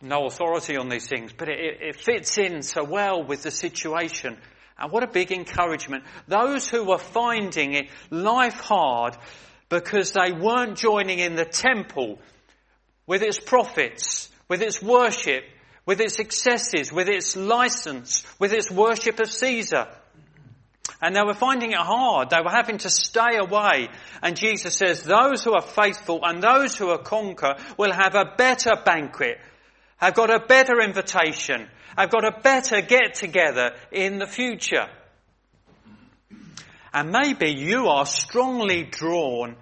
no 0.02 0.26
authority 0.26 0.78
on 0.78 0.90
these 0.90 1.08
things, 1.08 1.34
but 1.34 1.50
it, 1.50 1.82
it 1.82 1.96
fits 1.96 2.38
in 2.38 2.62
so 2.62 2.84
well 2.84 3.24
with 3.24 3.44
the 3.44 3.52
situation. 3.52 4.38
And 4.78 4.92
what 4.92 5.04
a 5.04 5.08
big 5.08 5.32
encouragement. 5.32 6.06
Those 6.28 6.70
who 6.70 6.86
were 6.86 6.98
finding 6.98 7.74
it 7.74 7.90
life 8.10 8.60
hard, 8.60 9.18
because 9.70 10.12
they 10.12 10.32
weren't 10.32 10.78
joining 10.78 11.20
in 11.20 11.36
the 11.36 11.46
temple 11.46 12.20
with 13.06 13.22
its 13.22 13.40
profits, 13.40 14.30
with 14.48 14.62
its 14.62 14.82
worship, 14.82 15.44
with 15.86 16.02
its 16.02 16.20
excesses, 16.20 16.92
with 16.92 17.08
its 17.08 17.36
license, 17.36 18.24
with 18.40 18.54
its 18.54 18.70
worship 18.70 19.20
of 19.20 19.32
Caesar. 19.32 19.88
And 21.02 21.16
they 21.16 21.24
were 21.24 21.34
finding 21.34 21.72
it 21.72 21.78
hard. 21.78 22.30
They 22.30 22.42
were 22.44 22.52
having 22.52 22.80
to 22.80 22.90
stay 22.90 23.38
away. 23.38 23.90
And 24.22 24.36
Jesus 24.36 24.76
says, 24.76 25.04
those 25.04 25.44
who 25.44 25.54
are 25.54 25.62
faithful 25.62 26.20
and 26.24 26.44
those 26.44 26.76
who 26.76 26.90
are 26.90 26.98
conquer 26.98 27.56
will 27.78 27.94
have 27.94 28.16
a 28.16 28.34
better 28.38 28.76
banquet, 28.84 29.38
have 29.98 30.14
got 30.14 30.30
a 30.30 30.46
better 30.46 30.82
invitation, 30.82 31.68
have 31.98 32.10
got 32.10 32.26
a 32.26 32.40
better 32.42 32.82
get 32.82 33.14
together 33.14 33.72
in 33.92 34.20
the 34.20 34.28
future. 34.28 34.88
And 36.94 37.12
maybe 37.12 37.52
you 37.52 37.88
are 37.88 38.06
strongly 38.06 38.84
drawn 38.84 39.56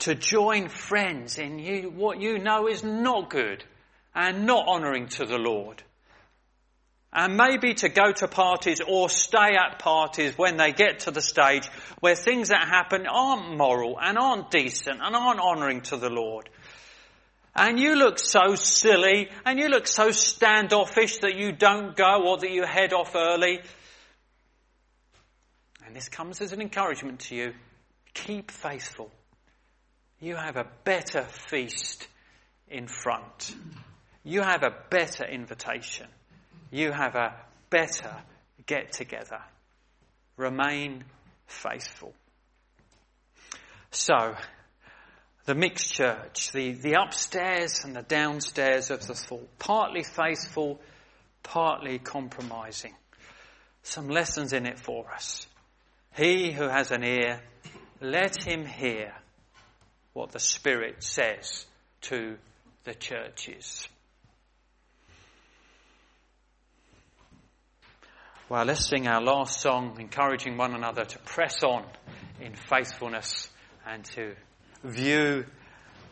to 0.00 0.14
join 0.14 0.68
friends 0.68 1.38
in 1.38 1.58
you, 1.58 1.90
what 1.90 2.20
you 2.20 2.38
know 2.38 2.68
is 2.68 2.84
not 2.84 3.30
good 3.30 3.64
and 4.14 4.46
not 4.46 4.66
honouring 4.66 5.08
to 5.08 5.26
the 5.26 5.38
Lord. 5.38 5.82
And 7.12 7.36
maybe 7.36 7.74
to 7.74 7.88
go 7.88 8.12
to 8.12 8.28
parties 8.28 8.80
or 8.86 9.08
stay 9.08 9.56
at 9.56 9.78
parties 9.78 10.36
when 10.36 10.56
they 10.56 10.72
get 10.72 11.00
to 11.00 11.10
the 11.10 11.22
stage 11.22 11.66
where 12.00 12.14
things 12.14 12.48
that 12.48 12.68
happen 12.68 13.06
aren't 13.06 13.56
moral 13.56 13.98
and 14.00 14.18
aren't 14.18 14.50
decent 14.50 15.00
and 15.02 15.16
aren't 15.16 15.40
honouring 15.40 15.80
to 15.82 15.96
the 15.96 16.10
Lord. 16.10 16.50
And 17.54 17.78
you 17.80 17.96
look 17.96 18.18
so 18.18 18.54
silly 18.54 19.30
and 19.44 19.58
you 19.58 19.68
look 19.68 19.86
so 19.86 20.10
standoffish 20.10 21.18
that 21.18 21.34
you 21.34 21.50
don't 21.50 21.96
go 21.96 22.28
or 22.28 22.38
that 22.38 22.50
you 22.50 22.64
head 22.64 22.92
off 22.92 23.16
early. 23.16 23.60
And 25.88 25.96
this 25.96 26.10
comes 26.10 26.42
as 26.42 26.52
an 26.52 26.60
encouragement 26.60 27.20
to 27.20 27.34
you. 27.34 27.54
Keep 28.12 28.50
faithful. 28.50 29.10
You 30.20 30.36
have 30.36 30.56
a 30.56 30.66
better 30.84 31.22
feast 31.48 32.06
in 32.68 32.88
front. 32.88 33.56
You 34.22 34.42
have 34.42 34.64
a 34.64 34.74
better 34.90 35.24
invitation. 35.24 36.06
You 36.70 36.92
have 36.92 37.14
a 37.14 37.34
better 37.70 38.14
get 38.66 38.92
together. 38.92 39.40
Remain 40.36 41.04
faithful. 41.46 42.12
So, 43.90 44.34
the 45.46 45.54
mixed 45.54 45.90
church, 45.90 46.52
the, 46.52 46.72
the 46.72 47.00
upstairs 47.02 47.86
and 47.86 47.96
the 47.96 48.02
downstairs 48.02 48.90
of 48.90 49.06
the 49.06 49.14
thought, 49.14 49.48
partly 49.58 50.02
faithful, 50.02 50.82
partly 51.42 51.98
compromising. 51.98 52.92
Some 53.84 54.10
lessons 54.10 54.52
in 54.52 54.66
it 54.66 54.78
for 54.78 55.10
us. 55.10 55.46
He 56.16 56.52
who 56.52 56.68
has 56.68 56.90
an 56.90 57.04
ear, 57.04 57.40
let 58.00 58.42
him 58.42 58.64
hear 58.66 59.14
what 60.12 60.32
the 60.32 60.40
Spirit 60.40 61.02
says 61.02 61.66
to 62.02 62.36
the 62.84 62.94
churches. 62.94 63.88
Well, 68.48 68.64
let's 68.64 68.88
sing 68.88 69.06
our 69.06 69.20
last 69.22 69.60
song, 69.60 70.00
encouraging 70.00 70.56
one 70.56 70.74
another 70.74 71.04
to 71.04 71.18
press 71.18 71.62
on 71.62 71.84
in 72.40 72.54
faithfulness 72.54 73.50
and 73.86 74.04
to 74.06 74.34
view 74.82 75.44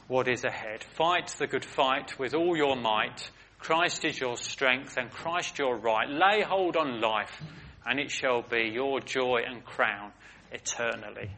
what 0.07 0.29
is 0.29 0.45
ahead. 0.45 0.85
Fight 0.85 1.35
the 1.39 1.47
good 1.47 1.65
fight 1.65 2.19
with 2.19 2.35
all 2.35 2.57
your 2.57 2.77
might. 2.77 3.31
Christ 3.59 4.05
is 4.05 4.21
your 4.21 4.37
strength 4.37 4.97
and 4.99 5.11
Christ 5.11 5.59
your 5.59 5.77
right. 5.77 6.09
Lay 6.09 6.43
hold 6.43 6.77
on 6.77 7.01
life 7.01 7.43
and 7.87 8.01
it 8.01 8.11
shall 8.11 8.43
be 8.43 8.71
your 8.73 9.01
joy 9.01 9.43
and 9.47 9.65
crown 9.65 10.13
eternally. 10.53 11.31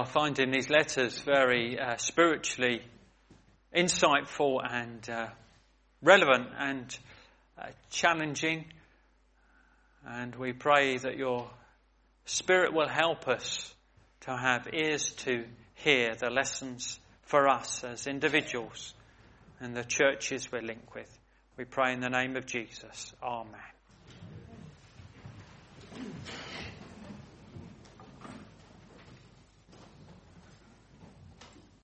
Are 0.00 0.06
finding 0.06 0.50
these 0.50 0.70
letters 0.70 1.20
very 1.20 1.78
uh, 1.78 1.94
spiritually 1.98 2.80
insightful 3.76 4.58
and 4.66 5.10
uh, 5.10 5.26
relevant 6.00 6.48
and 6.58 6.98
uh, 7.58 7.66
challenging. 7.90 8.64
And 10.06 10.34
we 10.36 10.54
pray 10.54 10.96
that 10.96 11.18
your 11.18 11.50
Spirit 12.24 12.72
will 12.72 12.88
help 12.88 13.28
us 13.28 13.74
to 14.20 14.34
have 14.34 14.68
ears 14.72 15.10
to 15.24 15.44
hear 15.74 16.14
the 16.14 16.30
lessons 16.30 16.98
for 17.24 17.46
us 17.46 17.84
as 17.84 18.06
individuals 18.06 18.94
and 19.60 19.76
the 19.76 19.84
churches 19.84 20.50
we're 20.50 20.62
linked 20.62 20.94
with. 20.94 21.10
We 21.58 21.66
pray 21.66 21.92
in 21.92 22.00
the 22.00 22.08
name 22.08 22.36
of 22.36 22.46
Jesus. 22.46 23.12
Amen. 23.22 23.60